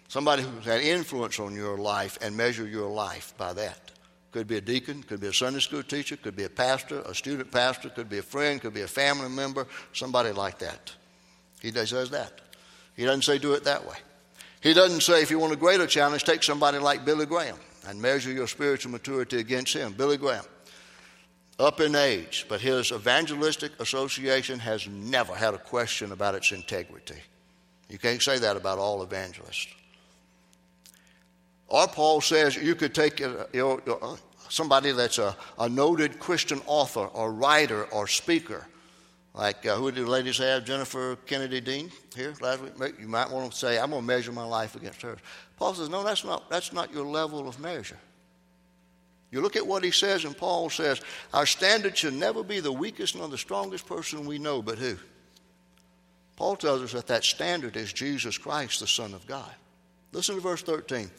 somebody 0.08 0.42
who's 0.42 0.64
had 0.64 0.80
influence 0.80 1.38
on 1.38 1.54
your 1.54 1.78
life 1.78 2.18
and 2.20 2.36
measure 2.36 2.66
your 2.66 2.88
life 2.88 3.34
by 3.38 3.52
that. 3.52 3.90
Could 4.32 4.46
be 4.46 4.56
a 4.56 4.60
deacon, 4.60 5.02
could 5.02 5.20
be 5.20 5.28
a 5.28 5.32
Sunday 5.32 5.60
school 5.60 5.82
teacher, 5.82 6.16
could 6.16 6.36
be 6.36 6.44
a 6.44 6.50
pastor, 6.50 7.00
a 7.02 7.14
student 7.14 7.50
pastor, 7.50 7.88
could 7.88 8.10
be 8.10 8.18
a 8.18 8.22
friend, 8.22 8.60
could 8.60 8.74
be 8.74 8.82
a 8.82 8.88
family 8.88 9.28
member, 9.28 9.66
somebody 9.92 10.32
like 10.32 10.58
that. 10.58 10.92
He 11.60 11.72
says 11.72 12.10
that. 12.10 12.40
He 12.94 13.04
doesn't 13.04 13.22
say 13.22 13.38
do 13.38 13.54
it 13.54 13.64
that 13.64 13.86
way. 13.86 13.96
He 14.60 14.74
doesn't 14.74 15.02
say 15.02 15.22
if 15.22 15.30
you 15.30 15.38
want 15.38 15.52
a 15.52 15.56
greater 15.56 15.86
challenge, 15.86 16.24
take 16.24 16.42
somebody 16.42 16.78
like 16.78 17.04
Billy 17.04 17.26
Graham 17.26 17.56
and 17.86 18.00
measure 18.02 18.32
your 18.32 18.48
spiritual 18.48 18.92
maturity 18.92 19.38
against 19.38 19.72
him. 19.72 19.92
Billy 19.92 20.16
Graham, 20.16 20.44
up 21.58 21.80
in 21.80 21.94
age, 21.94 22.46
but 22.48 22.60
his 22.60 22.92
evangelistic 22.92 23.72
association 23.80 24.58
has 24.58 24.86
never 24.86 25.34
had 25.34 25.54
a 25.54 25.58
question 25.58 26.12
about 26.12 26.34
its 26.34 26.52
integrity. 26.52 27.20
You 27.88 27.98
can't 27.98 28.20
say 28.20 28.38
that 28.38 28.56
about 28.56 28.78
all 28.78 29.02
evangelists. 29.02 29.68
Or 31.68 31.86
Paul 31.86 32.20
says 32.20 32.56
you 32.56 32.74
could 32.74 32.94
take 32.94 33.20
you 33.20 33.46
know, 33.52 34.18
somebody 34.48 34.92
that's 34.92 35.18
a, 35.18 35.36
a, 35.58 35.68
noted 35.68 36.18
Christian 36.18 36.60
author 36.66 37.06
or 37.06 37.32
writer 37.32 37.84
or 37.86 38.06
speaker. 38.06 38.66
Like 39.34 39.64
uh, 39.66 39.76
who 39.76 39.92
did 39.92 40.06
the 40.06 40.10
ladies 40.10 40.38
have? 40.38 40.64
Jennifer 40.64 41.16
Kennedy 41.26 41.60
Dean 41.60 41.92
here 42.16 42.34
last 42.40 42.62
week. 42.62 42.94
You 42.98 43.06
might 43.06 43.30
want 43.30 43.52
to 43.52 43.58
say, 43.58 43.78
I'm 43.78 43.90
going 43.90 44.02
to 44.02 44.06
measure 44.06 44.32
my 44.32 44.44
life 44.44 44.74
against 44.74 45.02
hers. 45.02 45.18
Paul 45.58 45.74
says, 45.74 45.90
no, 45.90 46.02
that's 46.02 46.24
not, 46.24 46.48
that's 46.48 46.72
not 46.72 46.92
your 46.92 47.04
level 47.04 47.46
of 47.46 47.60
measure. 47.60 47.98
You 49.30 49.42
look 49.42 49.56
at 49.56 49.66
what 49.66 49.84
he 49.84 49.90
says, 49.90 50.24
and 50.24 50.36
Paul 50.36 50.70
says, 50.70 51.02
Our 51.34 51.44
standard 51.44 51.96
should 51.98 52.14
never 52.14 52.42
be 52.42 52.60
the 52.60 52.72
weakest 52.72 53.14
nor 53.14 53.28
the 53.28 53.36
strongest 53.36 53.86
person 53.86 54.26
we 54.26 54.38
know, 54.38 54.62
but 54.62 54.78
who? 54.78 54.96
Paul 56.36 56.56
tells 56.56 56.82
us 56.82 56.92
that 56.92 57.08
that 57.08 57.24
standard 57.24 57.76
is 57.76 57.92
Jesus 57.92 58.38
Christ, 58.38 58.80
the 58.80 58.86
Son 58.86 59.12
of 59.12 59.26
God. 59.26 59.50
Listen 60.12 60.36
to 60.36 60.40
verse 60.40 60.62
13 60.62 61.10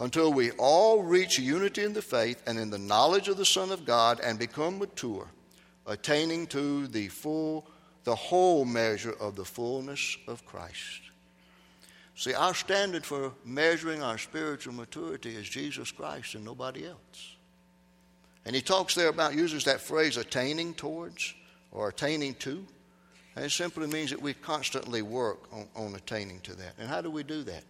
until 0.00 0.32
we 0.32 0.50
all 0.52 1.02
reach 1.02 1.38
unity 1.38 1.84
in 1.84 1.92
the 1.92 2.02
faith 2.02 2.42
and 2.46 2.58
in 2.58 2.70
the 2.70 2.78
knowledge 2.78 3.28
of 3.28 3.36
the 3.36 3.44
Son 3.44 3.72
of 3.72 3.84
God 3.84 4.20
and 4.20 4.38
become 4.38 4.78
mature, 4.78 5.28
attaining 5.86 6.46
to 6.48 6.86
the 6.88 7.08
full, 7.08 7.66
the 8.04 8.14
whole 8.14 8.64
measure 8.64 9.14
of 9.20 9.34
the 9.34 9.44
fullness 9.44 10.16
of 10.26 10.44
Christ. 10.46 11.00
See, 12.14 12.34
our 12.34 12.54
standard 12.54 13.06
for 13.06 13.32
measuring 13.44 14.02
our 14.02 14.18
spiritual 14.18 14.74
maturity 14.74 15.36
is 15.36 15.48
Jesus 15.48 15.92
Christ 15.92 16.34
and 16.34 16.44
nobody 16.44 16.86
else. 16.86 17.36
And 18.44 18.56
he 18.56 18.62
talks 18.62 18.94
there 18.94 19.08
about, 19.08 19.34
uses 19.34 19.64
that 19.64 19.80
phrase 19.80 20.16
attaining 20.16 20.74
towards 20.74 21.34
or 21.70 21.88
attaining 21.90 22.34
to. 22.36 22.64
And 23.36 23.44
it 23.44 23.50
simply 23.50 23.86
means 23.86 24.10
that 24.10 24.20
we 24.20 24.34
constantly 24.34 25.02
work 25.02 25.46
on, 25.52 25.68
on 25.76 25.94
attaining 25.94 26.40
to 26.40 26.54
that. 26.56 26.74
And 26.78 26.88
how 26.88 27.00
do 27.00 27.10
we 27.10 27.22
do 27.22 27.42
that? 27.44 27.62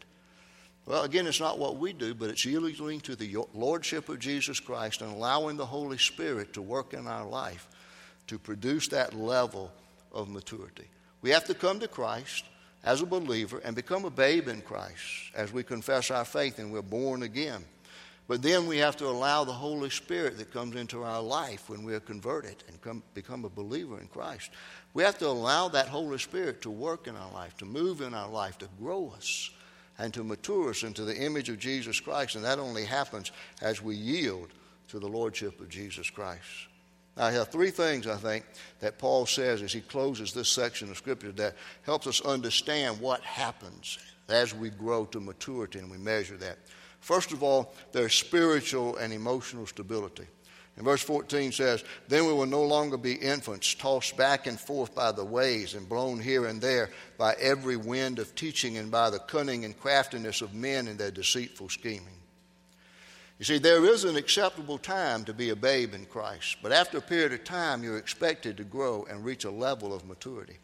Well, 0.89 1.03
again, 1.03 1.27
it's 1.27 1.39
not 1.39 1.59
what 1.59 1.77
we 1.77 1.93
do, 1.93 2.15
but 2.15 2.31
it's 2.31 2.47
yielding 2.47 3.01
to 3.01 3.15
the 3.15 3.37
Lordship 3.53 4.09
of 4.09 4.21
Jesus 4.21 4.59
Christ 4.59 5.03
and 5.03 5.13
allowing 5.13 5.59
the 5.59 5.67
Holy 5.67 5.99
Spirit 5.99 6.55
to 6.55 6.63
work 6.63 6.95
in 6.95 7.07
our 7.07 7.27
life 7.27 7.69
to 8.29 8.39
produce 8.39 8.89
that 8.89 9.13
level 9.13 9.71
of 10.13 10.31
maturity. 10.31 10.87
We 11.21 11.29
have 11.29 11.45
to 11.45 11.53
come 11.53 11.79
to 11.81 11.89
Christ 11.89 12.47
as 12.85 13.03
a 13.03 13.07
believer 13.07 13.61
and 13.67 13.77
become 13.77 14.07
a 14.07 14.11
babe 14.11 14.49
in 14.49 14.63
Christ 14.63 15.03
as 15.35 15.53
we 15.53 15.63
confess 15.63 16.11
our 16.11 16.25
faith 16.25 16.59
and 16.59 16.73
we're 16.73 16.81
born 16.81 17.23
again. 17.23 17.67
But 18.27 18.41
then 18.41 18.67
we 18.67 18.79
have 18.79 18.97
to 18.97 19.09
allow 19.09 19.45
the 19.45 19.53
Holy 19.53 19.91
Spirit 19.91 20.39
that 20.39 20.55
comes 20.55 20.75
into 20.75 21.03
our 21.03 21.21
life 21.21 21.69
when 21.69 21.83
we're 21.83 22.01
converted 22.01 22.65
and 22.67 22.81
come, 22.81 23.03
become 23.13 23.45
a 23.45 23.51
believer 23.51 24.01
in 24.01 24.07
Christ. 24.07 24.53
We 24.95 25.03
have 25.03 25.19
to 25.19 25.27
allow 25.27 25.69
that 25.69 25.89
Holy 25.89 26.19
Spirit 26.19 26.63
to 26.63 26.71
work 26.71 27.07
in 27.07 27.15
our 27.15 27.31
life, 27.33 27.59
to 27.59 27.67
move 27.67 28.01
in 28.01 28.15
our 28.15 28.31
life, 28.31 28.57
to 28.59 28.69
grow 28.81 29.13
us, 29.15 29.51
and 29.99 30.15
to 30.15 30.25
mature 30.25 30.71
us 30.71 30.83
into 30.83 31.05
the 31.05 31.17
image 31.17 31.49
of 31.49 31.59
Jesus 31.59 32.01
Christ. 32.01 32.37
And 32.37 32.45
that 32.45 32.59
only 32.59 32.85
happens 32.85 33.33
as 33.61 33.83
we 33.83 33.97
yield 33.97 34.49
to 34.89 34.99
the 34.99 35.09
Lordship 35.09 35.61
of 35.61 35.69
Jesus 35.69 36.09
Christ. 36.09 36.69
Now, 37.17 37.27
I 37.27 37.33
have 37.33 37.49
three 37.49 37.71
things, 37.71 38.07
I 38.07 38.17
think, 38.17 38.45
that 38.81 38.99
Paul 38.99 39.27
says 39.27 39.61
as 39.63 39.73
he 39.73 39.81
closes 39.81 40.33
this 40.33 40.49
section 40.49 40.91
of 40.91 40.97
Scripture 40.97 41.33
that 41.33 41.57
helps 41.83 42.07
us 42.07 42.21
understand 42.21 43.01
what 43.01 43.21
happens 43.23 43.99
as 44.29 44.55
we 44.55 44.71
grow 44.71 45.05
to 45.07 45.21
maturity 45.21 45.79
and 45.81 45.91
we 45.91 45.99
measure 45.99 46.37
that. 46.37 46.59
First 47.01 47.33
of 47.33 47.43
all, 47.43 47.73
there's 47.93 48.15
spiritual 48.15 48.97
and 48.97 49.13
emotional 49.13 49.67
stability. 49.67 50.27
And 50.79 50.85
verse 50.85 51.03
14 51.03 51.51
says, 51.51 51.83
Then 52.07 52.25
we 52.25 52.33
will 52.33 52.47
no 52.47 52.63
longer 52.63 52.97
be 52.97 53.15
infants, 53.15 53.75
tossed 53.75 54.17
back 54.17 54.47
and 54.47 54.59
forth 54.59 54.95
by 54.95 55.11
the 55.11 55.25
waves 55.25 55.75
and 55.75 55.89
blown 55.89 56.21
here 56.21 56.47
and 56.47 56.61
there 56.61 56.91
by 57.19 57.35
every 57.41 57.77
wind 57.77 58.21
of 58.21 58.37
teaching 58.37 58.79
and 58.79 58.89
by 58.89 59.11
the 59.11 59.19
cunning 59.19 59.65
and 59.65 59.79
craftiness 59.79 60.41
of 60.41 60.55
men 60.55 60.87
in 60.87 60.97
their 60.97 61.11
deceitful 61.11 61.69
scheming. 61.69 62.15
You 63.41 63.45
see, 63.45 63.59
there 63.59 63.85
is 63.85 64.05
an 64.05 64.15
acceptable 64.17 64.79
time 64.79 65.25
to 65.25 65.35
be 65.35 65.51
a 65.51 65.57
babe 65.57 65.95
in 65.95 66.07
Christ, 66.07 66.59
but 66.63 66.71
after 66.71 66.99
a 66.99 67.03
period 67.03 67.33
of 67.33 67.43
time, 67.43 67.83
you're 67.83 67.99
expected 67.99 68.57
to 68.57 68.65
grow 68.65 69.05
and 69.11 69.25
reach 69.25 69.45
a 69.45 69.51
level 69.51 69.93
of 69.93 70.07
maturity. 70.07 70.59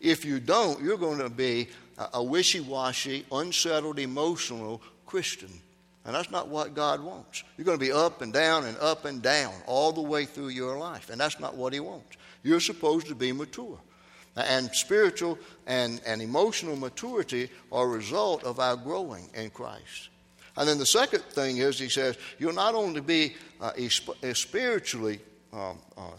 If 0.00 0.24
you 0.24 0.40
don't, 0.40 0.82
you're 0.82 0.96
going 0.96 1.18
to 1.18 1.28
be 1.28 1.68
a 2.14 2.24
wishy 2.24 2.60
washy, 2.60 3.26
unsettled, 3.30 3.98
emotional 3.98 4.80
Christian 5.04 5.60
and 6.04 6.14
that's 6.14 6.30
not 6.30 6.48
what 6.48 6.74
God 6.74 7.02
wants. 7.02 7.44
You're 7.56 7.64
going 7.64 7.78
to 7.78 7.84
be 7.84 7.92
up 7.92 8.22
and 8.22 8.32
down 8.32 8.64
and 8.64 8.78
up 8.78 9.04
and 9.04 9.20
down 9.20 9.52
all 9.66 9.92
the 9.92 10.00
way 10.00 10.24
through 10.24 10.48
your 10.48 10.78
life. 10.78 11.10
And 11.10 11.20
that's 11.20 11.38
not 11.38 11.54
what 11.54 11.72
He 11.72 11.80
wants. 11.80 12.16
You're 12.42 12.60
supposed 12.60 13.08
to 13.08 13.14
be 13.14 13.32
mature. 13.32 13.78
And 14.36 14.70
spiritual 14.72 15.38
and, 15.66 16.00
and 16.06 16.22
emotional 16.22 16.76
maturity 16.76 17.50
are 17.72 17.84
a 17.84 17.88
result 17.88 18.44
of 18.44 18.60
our 18.60 18.76
growing 18.76 19.28
in 19.34 19.50
Christ. 19.50 20.10
And 20.56 20.68
then 20.68 20.78
the 20.78 20.86
second 20.86 21.22
thing 21.24 21.58
is, 21.58 21.78
he 21.78 21.88
says, 21.88 22.16
you'll 22.38 22.52
not 22.52 22.74
only 22.74 23.00
be 23.00 23.34
uh, 23.60 23.72
spiritually 24.32 25.20
um, 25.52 25.78
uh, 25.96 26.10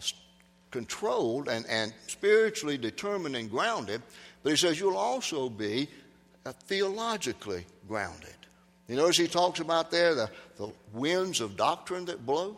controlled 0.70 1.48
and, 1.48 1.66
and 1.66 1.92
spiritually 2.06 2.78
determined 2.78 3.36
and 3.36 3.50
grounded, 3.50 4.02
but 4.42 4.50
he 4.50 4.56
says 4.56 4.78
you'll 4.78 4.96
also 4.96 5.48
be 5.48 5.88
uh, 6.46 6.52
theologically 6.52 7.66
grounded. 7.88 8.34
You 8.90 8.96
notice 8.96 9.16
he 9.16 9.28
talks 9.28 9.60
about 9.60 9.92
there 9.92 10.16
the, 10.16 10.28
the 10.56 10.72
winds 10.92 11.40
of 11.40 11.56
doctrine 11.56 12.06
that 12.06 12.26
blow? 12.26 12.56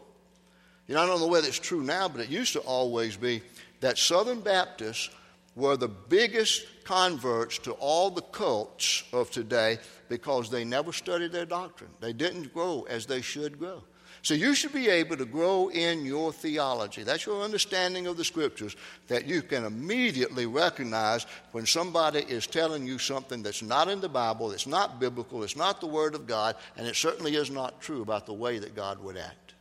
You 0.89 0.95
know, 0.95 1.03
I 1.03 1.07
don't 1.07 1.21
know 1.21 1.27
whether 1.27 1.47
it's 1.47 1.59
true 1.59 1.83
now, 1.83 2.09
but 2.09 2.23
it 2.23 2.31
used 2.31 2.55
to 2.55 2.61
always 2.61 3.19
be 3.19 3.43
that 3.81 3.99
Southern 3.99 4.41
Baptists 4.41 5.11
were 5.57 5.77
the 5.77 5.89
biggest 5.89 6.65
converts 6.85 7.59
to 7.59 7.73
all 7.73 8.09
the 8.09 8.23
cults 8.23 9.05
of 9.13 9.31
today 9.31 9.79
because 10.09 10.49
they 10.49 10.65
never 10.65 10.91
studied 10.91 11.33
their 11.33 11.45
doctrine. 11.45 11.91
They 12.01 12.15
didn't 12.15 12.55
grow 12.55 12.87
as 12.89 13.05
they 13.05 13.21
should 13.21 13.59
grow. 13.59 13.83
So 14.23 14.35
you 14.35 14.55
should 14.55 14.73
be 14.73 14.89
able 14.89 15.17
to 15.17 15.25
grow 15.25 15.69
in 15.69 16.07
your 16.07 16.33
theology. 16.33 17.03
That's 17.03 17.27
your 17.27 17.43
understanding 17.43 18.07
of 18.07 18.17
the 18.17 18.25
scriptures 18.25 18.77
that 19.09 19.27
you 19.27 19.43
can 19.43 19.65
immediately 19.65 20.47
recognize 20.47 21.27
when 21.51 21.67
somebody 21.67 22.21
is 22.21 22.47
telling 22.47 22.87
you 22.87 22.99
something 22.99 23.43
that's 23.43 23.63
not 23.63 23.89
in 23.89 24.01
the 24.01 24.09
Bible, 24.09 24.51
that's 24.51 24.69
not 24.69 25.01
biblical, 25.01 25.43
it's 25.43 25.57
not 25.57 25.81
the 25.81 25.89
Word 25.89 26.15
of 26.15 26.29
God, 26.29 26.55
and 26.77 26.87
it 26.87 26.95
certainly 26.95 27.35
is 27.35 27.51
not 27.51 27.81
true 27.81 28.01
about 28.01 28.27
the 28.27 28.33
way 28.33 28.61
that 28.61 28.77
God 28.77 29.03
would 29.03 29.17
act. 29.17 29.55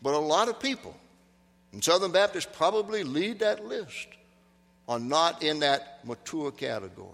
But 0.00 0.14
a 0.14 0.18
lot 0.18 0.48
of 0.48 0.60
people, 0.60 0.96
and 1.72 1.82
Southern 1.82 2.12
Baptists 2.12 2.46
probably 2.52 3.02
lead 3.02 3.40
that 3.40 3.64
list, 3.64 4.06
are 4.88 5.00
not 5.00 5.42
in 5.42 5.58
that 5.60 5.98
mature 6.04 6.52
category. 6.52 7.10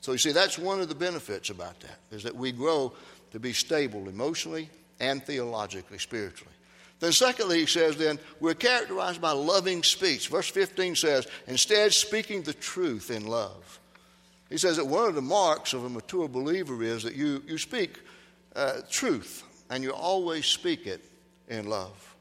So 0.00 0.12
you 0.12 0.18
see, 0.18 0.32
that's 0.32 0.58
one 0.58 0.80
of 0.80 0.88
the 0.88 0.94
benefits 0.94 1.50
about 1.50 1.80
that, 1.80 1.98
is 2.10 2.22
that 2.22 2.34
we 2.34 2.50
grow 2.50 2.94
to 3.32 3.38
be 3.38 3.52
stable 3.52 4.08
emotionally, 4.08 4.70
and 5.00 5.22
theologically, 5.22 5.98
spiritually. 5.98 6.52
Then, 7.00 7.12
secondly, 7.12 7.60
he 7.60 7.66
says, 7.66 7.96
then, 7.96 8.18
we're 8.40 8.54
characterized 8.54 9.20
by 9.20 9.32
loving 9.32 9.82
speech. 9.82 10.28
Verse 10.28 10.48
15 10.48 10.96
says, 10.96 11.26
instead, 11.46 11.92
speaking 11.92 12.42
the 12.42 12.54
truth 12.54 13.10
in 13.10 13.26
love. 13.26 13.80
He 14.48 14.58
says 14.58 14.76
that 14.76 14.86
one 14.86 15.08
of 15.08 15.14
the 15.14 15.22
marks 15.22 15.72
of 15.72 15.84
a 15.84 15.88
mature 15.88 16.28
believer 16.28 16.82
is 16.82 17.02
that 17.02 17.14
you, 17.14 17.42
you 17.46 17.58
speak 17.58 18.00
uh, 18.54 18.80
truth 18.88 19.42
and 19.70 19.82
you 19.82 19.92
always 19.92 20.46
speak 20.46 20.86
it 20.86 21.04
in 21.48 21.68
love. 21.68 22.14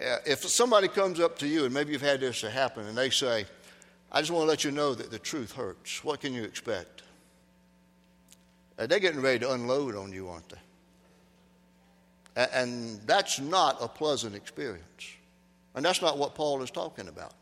Uh, 0.00 0.16
if 0.24 0.40
somebody 0.40 0.88
comes 0.88 1.20
up 1.20 1.38
to 1.38 1.46
you, 1.46 1.64
and 1.64 1.74
maybe 1.74 1.92
you've 1.92 2.00
had 2.00 2.20
this 2.20 2.40
happen, 2.42 2.86
and 2.86 2.96
they 2.96 3.10
say, 3.10 3.44
I 4.10 4.20
just 4.20 4.30
want 4.30 4.44
to 4.44 4.48
let 4.48 4.64
you 4.64 4.70
know 4.70 4.94
that 4.94 5.10
the 5.10 5.18
truth 5.18 5.52
hurts, 5.52 6.02
what 6.04 6.20
can 6.20 6.32
you 6.32 6.44
expect? 6.44 7.02
Uh, 8.78 8.86
they're 8.86 8.98
getting 8.98 9.20
ready 9.20 9.40
to 9.40 9.52
unload 9.52 9.94
on 9.94 10.12
you, 10.12 10.28
aren't 10.28 10.48
they? 10.48 10.58
And 12.36 13.00
that's 13.06 13.40
not 13.40 13.76
a 13.80 13.88
pleasant 13.88 14.34
experience. 14.34 15.16
And 15.74 15.84
that's 15.84 16.02
not 16.02 16.18
what 16.18 16.34
Paul 16.34 16.62
is 16.62 16.70
talking 16.70 17.08
about. 17.08 17.34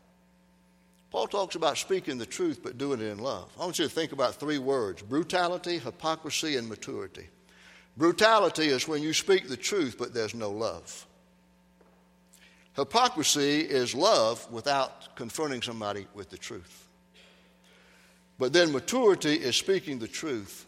Paul 1.11 1.27
talks 1.27 1.55
about 1.55 1.77
speaking 1.77 2.17
the 2.17 2.25
truth 2.25 2.61
but 2.63 2.77
doing 2.77 3.01
it 3.01 3.07
in 3.07 3.19
love. 3.19 3.51
I 3.59 3.65
want 3.65 3.77
you 3.79 3.85
to 3.85 3.91
think 3.91 4.13
about 4.13 4.35
three 4.35 4.57
words 4.57 5.01
brutality, 5.01 5.77
hypocrisy, 5.77 6.55
and 6.55 6.67
maturity. 6.67 7.27
Brutality 7.97 8.67
is 8.67 8.87
when 8.87 9.03
you 9.03 9.13
speak 9.13 9.49
the 9.49 9.57
truth 9.57 9.97
but 9.97 10.13
there's 10.13 10.33
no 10.33 10.49
love. 10.49 11.05
Hypocrisy 12.77 13.59
is 13.59 13.93
love 13.93 14.49
without 14.49 15.13
confronting 15.17 15.61
somebody 15.61 16.07
with 16.13 16.29
the 16.29 16.37
truth. 16.37 16.87
But 18.39 18.53
then 18.53 18.71
maturity 18.71 19.35
is 19.35 19.57
speaking 19.57 19.99
the 19.99 20.07
truth 20.07 20.65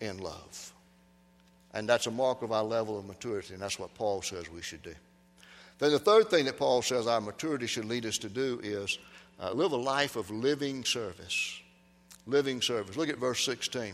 in 0.00 0.18
love. 0.18 0.72
And 1.76 1.86
that's 1.86 2.06
a 2.06 2.10
mark 2.10 2.40
of 2.40 2.52
our 2.52 2.64
level 2.64 2.98
of 2.98 3.04
maturity, 3.04 3.52
and 3.52 3.62
that's 3.62 3.78
what 3.78 3.92
Paul 3.92 4.22
says 4.22 4.50
we 4.50 4.62
should 4.62 4.82
do. 4.82 4.94
Then 5.78 5.92
the 5.92 5.98
third 5.98 6.30
thing 6.30 6.46
that 6.46 6.56
Paul 6.56 6.80
says 6.80 7.06
our 7.06 7.20
maturity 7.20 7.66
should 7.66 7.84
lead 7.84 8.06
us 8.06 8.16
to 8.18 8.30
do 8.30 8.58
is 8.62 8.98
uh, 9.38 9.52
live 9.52 9.72
a 9.72 9.76
life 9.76 10.16
of 10.16 10.30
living 10.30 10.86
service. 10.86 11.60
Living 12.26 12.62
service. 12.62 12.96
Look 12.96 13.10
at 13.10 13.18
verse 13.18 13.44
16. 13.44 13.92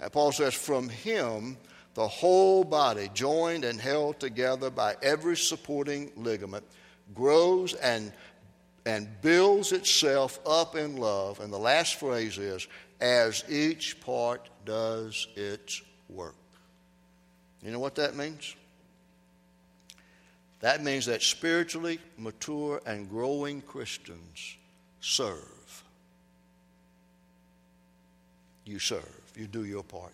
Uh, 0.00 0.08
Paul 0.10 0.30
says, 0.30 0.54
From 0.54 0.88
him 0.88 1.56
the 1.94 2.06
whole 2.06 2.62
body, 2.62 3.10
joined 3.14 3.64
and 3.64 3.80
held 3.80 4.20
together 4.20 4.70
by 4.70 4.94
every 5.02 5.36
supporting 5.36 6.12
ligament, 6.14 6.62
grows 7.16 7.74
and, 7.74 8.12
and 8.86 9.08
builds 9.22 9.72
itself 9.72 10.38
up 10.46 10.76
in 10.76 10.96
love. 10.96 11.40
And 11.40 11.52
the 11.52 11.58
last 11.58 11.96
phrase 11.96 12.38
is, 12.38 12.68
as 13.00 13.42
each 13.48 14.00
part 14.00 14.48
does 14.64 15.26
its 15.34 15.82
work. 16.08 16.36
You 17.62 17.72
know 17.72 17.80
what 17.80 17.96
that 17.96 18.16
means? 18.16 18.54
That 20.60 20.82
means 20.82 21.06
that 21.06 21.22
spiritually 21.22 22.00
mature 22.16 22.80
and 22.86 23.08
growing 23.08 23.60
Christians 23.62 24.56
serve. 25.00 25.84
You 28.64 28.78
serve, 28.78 29.32
you 29.36 29.46
do 29.46 29.64
your 29.64 29.84
part. 29.84 30.12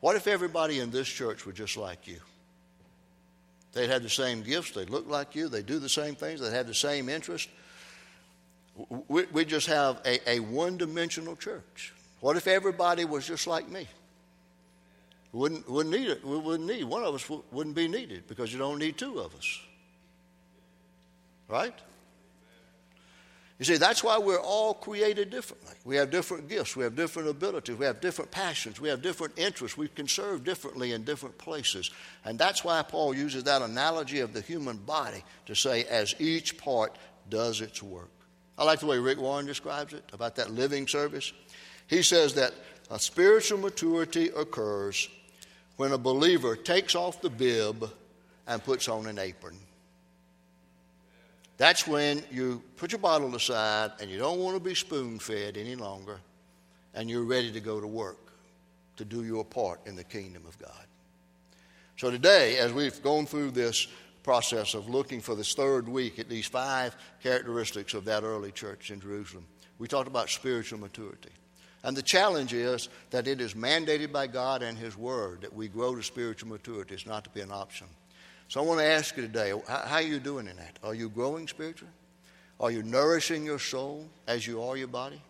What 0.00 0.16
if 0.16 0.26
everybody 0.26 0.80
in 0.80 0.90
this 0.90 1.08
church 1.08 1.44
were 1.44 1.52
just 1.52 1.76
like 1.76 2.08
you? 2.08 2.20
They'd 3.72 3.90
have 3.90 4.02
the 4.02 4.10
same 4.10 4.42
gifts, 4.42 4.72
they 4.72 4.86
look 4.86 5.08
like 5.08 5.36
you, 5.36 5.48
they 5.48 5.62
do 5.62 5.78
the 5.78 5.88
same 5.88 6.14
things, 6.14 6.40
they 6.40 6.50
have 6.50 6.66
the 6.66 6.74
same 6.74 7.08
interests. 7.08 7.48
We, 9.08 9.26
we 9.26 9.44
just 9.44 9.66
have 9.66 10.00
a, 10.04 10.28
a 10.28 10.40
one 10.40 10.78
dimensional 10.78 11.36
church. 11.36 11.92
What 12.20 12.36
if 12.36 12.46
everybody 12.46 13.04
was 13.04 13.26
just 13.26 13.46
like 13.46 13.68
me? 13.68 13.86
Wouldn't, 15.32 15.68
wouldn't 15.68 15.94
need 15.94 16.08
it. 16.08 16.24
We 16.24 16.38
wouldn't 16.38 16.68
need. 16.68 16.84
One 16.84 17.04
of 17.04 17.14
us 17.14 17.28
wouldn't 17.52 17.76
be 17.76 17.88
needed 17.88 18.26
because 18.26 18.52
you 18.52 18.58
don't 18.58 18.78
need 18.78 18.98
two 18.98 19.20
of 19.20 19.34
us. 19.34 19.60
Right? 21.48 21.74
You 23.60 23.66
see, 23.66 23.76
that's 23.76 24.02
why 24.02 24.16
we're 24.16 24.40
all 24.40 24.72
created 24.72 25.28
differently. 25.28 25.74
We 25.84 25.96
have 25.96 26.10
different 26.10 26.48
gifts, 26.48 26.76
we 26.76 26.82
have 26.82 26.96
different 26.96 27.28
abilities, 27.28 27.76
we 27.76 27.84
have 27.84 28.00
different 28.00 28.30
passions, 28.30 28.80
we 28.80 28.88
have 28.88 29.02
different 29.02 29.38
interests. 29.38 29.76
We 29.76 29.88
can 29.88 30.08
serve 30.08 30.44
differently 30.44 30.92
in 30.92 31.04
different 31.04 31.36
places. 31.36 31.90
And 32.24 32.38
that's 32.38 32.64
why 32.64 32.82
Paul 32.82 33.14
uses 33.14 33.44
that 33.44 33.60
analogy 33.60 34.20
of 34.20 34.32
the 34.32 34.40
human 34.40 34.78
body 34.78 35.22
to 35.44 35.54
say, 35.54 35.84
as 35.84 36.14
each 36.18 36.56
part 36.56 36.96
does 37.28 37.60
its 37.60 37.82
work. 37.82 38.08
I 38.56 38.64
like 38.64 38.80
the 38.80 38.86
way 38.86 38.98
Rick 38.98 39.20
Warren 39.20 39.44
describes 39.44 39.92
it 39.92 40.04
about 40.14 40.36
that 40.36 40.50
living 40.50 40.88
service. 40.88 41.30
He 41.86 42.02
says 42.02 42.34
that 42.34 42.54
a 42.90 42.98
spiritual 42.98 43.58
maturity 43.58 44.30
occurs 44.34 45.10
when 45.80 45.92
a 45.92 45.98
believer 45.98 46.56
takes 46.56 46.94
off 46.94 47.22
the 47.22 47.30
bib 47.30 47.90
and 48.46 48.62
puts 48.62 48.86
on 48.86 49.06
an 49.06 49.18
apron. 49.18 49.56
That's 51.56 51.86
when 51.86 52.22
you 52.30 52.62
put 52.76 52.92
your 52.92 52.98
bottle 52.98 53.34
aside 53.34 53.92
and 53.98 54.10
you 54.10 54.18
don't 54.18 54.40
want 54.40 54.58
to 54.58 54.62
be 54.62 54.74
spoon 54.74 55.18
fed 55.18 55.56
any 55.56 55.76
longer 55.76 56.20
and 56.92 57.08
you're 57.08 57.24
ready 57.24 57.50
to 57.52 57.60
go 57.60 57.80
to 57.80 57.86
work 57.86 58.18
to 58.98 59.06
do 59.06 59.24
your 59.24 59.42
part 59.42 59.80
in 59.86 59.96
the 59.96 60.04
kingdom 60.04 60.42
of 60.46 60.58
God. 60.58 60.84
So 61.96 62.10
today, 62.10 62.58
as 62.58 62.74
we've 62.74 63.02
gone 63.02 63.24
through 63.24 63.52
this 63.52 63.88
process 64.22 64.74
of 64.74 64.86
looking 64.86 65.22
for 65.22 65.34
this 65.34 65.54
third 65.54 65.88
week 65.88 66.18
at 66.18 66.28
these 66.28 66.46
five 66.46 66.94
characteristics 67.22 67.94
of 67.94 68.04
that 68.04 68.22
early 68.22 68.52
church 68.52 68.90
in 68.90 69.00
Jerusalem, 69.00 69.46
we 69.78 69.88
talked 69.88 70.08
about 70.08 70.28
spiritual 70.28 70.78
maturity. 70.78 71.30
And 71.82 71.96
the 71.96 72.02
challenge 72.02 72.52
is 72.52 72.88
that 73.10 73.26
it 73.26 73.40
is 73.40 73.54
mandated 73.54 74.12
by 74.12 74.26
God 74.26 74.62
and 74.62 74.76
His 74.76 74.96
Word 74.96 75.42
that 75.42 75.54
we 75.54 75.68
grow 75.68 75.94
to 75.94 76.02
spiritual 76.02 76.50
maturity. 76.50 76.94
It's 76.94 77.06
not 77.06 77.24
to 77.24 77.30
be 77.30 77.40
an 77.40 77.50
option. 77.50 77.86
So 78.48 78.60
I 78.60 78.64
want 78.64 78.80
to 78.80 78.86
ask 78.86 79.16
you 79.16 79.22
today 79.22 79.54
how 79.66 79.96
are 79.96 80.02
you 80.02 80.18
doing 80.18 80.46
in 80.46 80.56
that? 80.56 80.78
Are 80.82 80.94
you 80.94 81.08
growing 81.08 81.48
spiritually? 81.48 81.92
Are 82.58 82.70
you 82.70 82.82
nourishing 82.82 83.44
your 83.44 83.58
soul 83.58 84.06
as 84.26 84.46
you 84.46 84.62
are 84.62 84.76
your 84.76 84.88
body? 84.88 85.22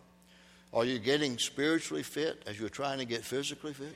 Are 0.73 0.85
you 0.85 0.99
getting 0.99 1.37
spiritually 1.37 2.03
fit 2.03 2.43
as 2.47 2.59
you're 2.59 2.69
trying 2.69 2.99
to 2.99 3.05
get 3.05 3.23
physically 3.23 3.73
fit? 3.73 3.95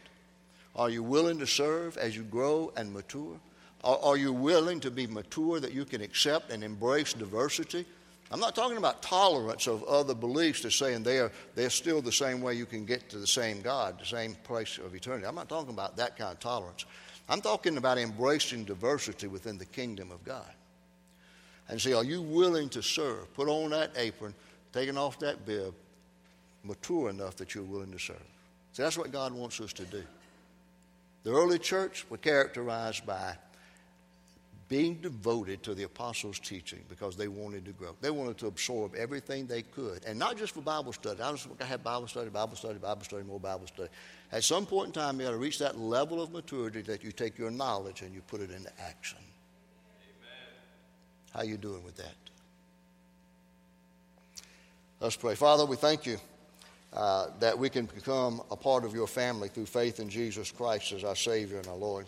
Are 0.75 0.89
you 0.89 1.03
willing 1.03 1.39
to 1.39 1.47
serve 1.47 1.97
as 1.97 2.15
you 2.15 2.23
grow 2.23 2.71
and 2.77 2.93
mature? 2.93 3.39
Are, 3.83 4.17
you 4.17 4.33
willing 4.33 4.79
to 4.79 4.89
be 4.89 5.05
mature 5.05 5.59
that 5.59 5.71
you 5.71 5.85
can 5.85 6.01
accept 6.01 6.51
and 6.51 6.63
embrace 6.63 7.13
diversity? 7.13 7.85
I'm 8.31 8.39
not 8.39 8.55
talking 8.55 8.77
about 8.77 9.03
tolerance 9.03 9.67
of 9.67 9.83
other 9.83 10.15
beliefs 10.15 10.61
to 10.61 10.71
saying 10.71 11.03
they're, 11.03 11.31
they're 11.53 11.69
still 11.69 12.01
the 12.01 12.11
same 12.11 12.41
way 12.41 12.55
you 12.55 12.65
can 12.65 12.85
get 12.85 13.07
to 13.09 13.19
the 13.19 13.27
same 13.27 13.61
God, 13.61 13.99
the 13.99 14.05
same 14.05 14.35
place 14.43 14.79
of 14.79 14.95
eternity. 14.95 15.27
I'm 15.27 15.35
not 15.35 15.47
talking 15.47 15.73
about 15.73 15.97
that 15.97 16.17
kind 16.17 16.31
of 16.31 16.39
tolerance. 16.39 16.85
I'm 17.29 17.41
talking 17.41 17.77
about 17.77 17.97
embracing 17.97 18.65
diversity 18.65 19.27
within 19.27 19.57
the 19.57 19.65
kingdom 19.65 20.11
of 20.11 20.23
God. 20.23 20.51
And 21.69 21.79
see, 21.81 21.93
are 21.93 22.03
you 22.03 22.21
willing 22.21 22.69
to 22.69 22.81
serve? 22.81 23.31
Put 23.35 23.47
on 23.47 23.71
that 23.71 23.91
apron, 23.95 24.33
taking 24.73 24.97
off 24.97 25.19
that 25.19 25.45
bib, 25.45 25.73
mature 26.63 27.09
enough 27.09 27.35
that 27.37 27.53
you're 27.53 27.63
willing 27.63 27.91
to 27.91 27.99
serve. 27.99 28.17
See, 28.73 28.83
that's 28.83 28.97
what 28.97 29.11
God 29.11 29.33
wants 29.33 29.61
us 29.61 29.73
to 29.73 29.85
do. 29.85 30.03
The 31.23 31.31
early 31.31 31.57
church 31.57 32.05
was 32.09 32.19
characterized 32.19 33.05
by 33.05 33.35
being 34.67 34.95
devoted 34.95 35.61
to 35.63 35.75
the 35.75 35.83
apostles' 35.83 36.39
teaching 36.39 36.79
because 36.89 37.15
they 37.15 37.27
wanted 37.27 37.65
to 37.65 37.71
grow. 37.71 37.95
They 38.01 38.09
wanted 38.09 38.37
to 38.39 38.47
absorb 38.47 38.95
everything 38.95 39.45
they 39.45 39.61
could, 39.61 40.03
and 40.05 40.17
not 40.17 40.37
just 40.37 40.53
for 40.53 40.61
Bible 40.61 40.91
study. 40.91 41.21
I 41.21 41.31
just 41.31 41.47
have 41.61 41.83
Bible 41.83 42.07
study, 42.07 42.29
Bible 42.29 42.55
study, 42.55 42.79
Bible 42.79 43.03
study, 43.03 43.23
more 43.23 43.39
Bible 43.39 43.67
study. 43.67 43.89
At 44.31 44.43
some 44.43 44.65
point 44.65 44.87
in 44.87 44.93
time, 44.93 45.19
you 45.19 45.25
got 45.25 45.31
to 45.31 45.37
reach 45.37 45.59
that 45.59 45.77
level 45.77 46.21
of 46.21 46.31
maturity 46.31 46.81
that 46.81 47.03
you 47.03 47.11
take 47.11 47.37
your 47.37 47.51
knowledge 47.51 48.01
and 48.01 48.13
you 48.13 48.21
put 48.21 48.41
it 48.41 48.49
into 48.49 48.71
action. 48.81 49.19
Amen. 50.01 50.55
How 51.33 51.43
you 51.43 51.57
doing 51.57 51.83
with 51.83 51.97
that? 51.97 52.15
Let's 54.99 55.15
pray. 55.15 55.35
Father, 55.35 55.65
we 55.65 55.75
thank 55.75 56.07
you 56.07 56.17
uh, 56.91 57.27
that 57.39 57.57
we 57.57 57.69
can 57.69 57.85
become 57.85 58.41
a 58.49 58.55
part 58.55 58.83
of 58.83 58.95
your 58.95 59.07
family 59.07 59.49
through 59.49 59.67
faith 59.67 59.99
in 59.99 60.09
Jesus 60.09 60.49
Christ 60.49 60.91
as 60.93 61.03
our 61.03 61.15
Savior 61.15 61.57
and 61.57 61.67
our 61.67 61.75
Lord. 61.75 62.07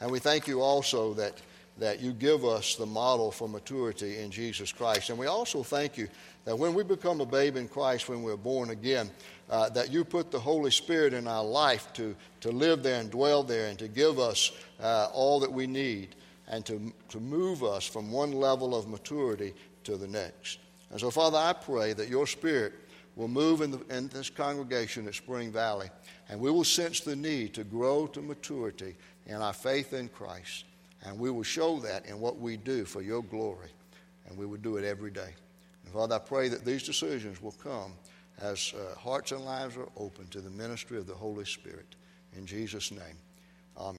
And 0.00 0.10
we 0.10 0.18
thank 0.18 0.46
you 0.46 0.60
also 0.60 1.14
that 1.14 1.40
that 1.78 2.00
you 2.00 2.12
give 2.12 2.44
us 2.44 2.74
the 2.74 2.86
model 2.86 3.30
for 3.30 3.48
maturity 3.48 4.18
in 4.18 4.30
Jesus 4.30 4.72
Christ. 4.72 5.10
And 5.10 5.18
we 5.18 5.26
also 5.26 5.62
thank 5.62 5.96
you 5.96 6.08
that 6.44 6.58
when 6.58 6.74
we 6.74 6.82
become 6.82 7.20
a 7.20 7.26
babe 7.26 7.56
in 7.56 7.68
Christ, 7.68 8.08
when 8.08 8.22
we're 8.22 8.36
born 8.36 8.70
again, 8.70 9.10
uh, 9.48 9.68
that 9.70 9.92
you 9.92 10.04
put 10.04 10.30
the 10.30 10.40
Holy 10.40 10.70
Spirit 10.70 11.14
in 11.14 11.26
our 11.28 11.44
life 11.44 11.92
to, 11.94 12.16
to 12.40 12.50
live 12.50 12.82
there 12.82 13.00
and 13.00 13.10
dwell 13.10 13.42
there 13.42 13.68
and 13.68 13.78
to 13.78 13.88
give 13.88 14.18
us 14.18 14.52
uh, 14.80 15.08
all 15.12 15.40
that 15.40 15.52
we 15.52 15.66
need 15.66 16.16
and 16.48 16.64
to, 16.66 16.92
to 17.10 17.20
move 17.20 17.62
us 17.62 17.86
from 17.86 18.10
one 18.10 18.32
level 18.32 18.74
of 18.74 18.88
maturity 18.88 19.54
to 19.84 19.96
the 19.96 20.08
next. 20.08 20.58
And 20.90 20.98
so, 20.98 21.10
Father, 21.10 21.38
I 21.38 21.52
pray 21.52 21.92
that 21.92 22.08
your 22.08 22.26
Spirit 22.26 22.72
will 23.14 23.28
move 23.28 23.60
in, 23.60 23.70
the, 23.70 23.80
in 23.90 24.08
this 24.08 24.30
congregation 24.30 25.06
at 25.06 25.14
Spring 25.14 25.52
Valley 25.52 25.90
and 26.28 26.40
we 26.40 26.50
will 26.50 26.64
sense 26.64 27.00
the 27.00 27.16
need 27.16 27.54
to 27.54 27.64
grow 27.64 28.06
to 28.08 28.20
maturity 28.20 28.96
in 29.26 29.36
our 29.36 29.52
faith 29.52 29.92
in 29.92 30.08
Christ. 30.08 30.64
And 31.08 31.18
we 31.18 31.30
will 31.30 31.42
show 31.42 31.78
that 31.80 32.04
in 32.04 32.20
what 32.20 32.38
we 32.38 32.58
do 32.58 32.84
for 32.84 33.00
your 33.00 33.22
glory. 33.22 33.70
And 34.28 34.36
we 34.36 34.44
will 34.44 34.58
do 34.58 34.76
it 34.76 34.84
every 34.84 35.10
day. 35.10 35.34
And 35.84 35.92
Father, 35.92 36.16
I 36.16 36.18
pray 36.18 36.48
that 36.48 36.66
these 36.66 36.82
decisions 36.82 37.40
will 37.40 37.52
come 37.52 37.94
as 38.42 38.74
uh, 38.74 38.94
hearts 38.98 39.32
and 39.32 39.42
lives 39.42 39.78
are 39.78 39.88
open 39.96 40.26
to 40.28 40.42
the 40.42 40.50
ministry 40.50 40.98
of 40.98 41.06
the 41.06 41.14
Holy 41.14 41.46
Spirit. 41.46 41.94
In 42.36 42.44
Jesus' 42.44 42.90
name. 42.90 43.16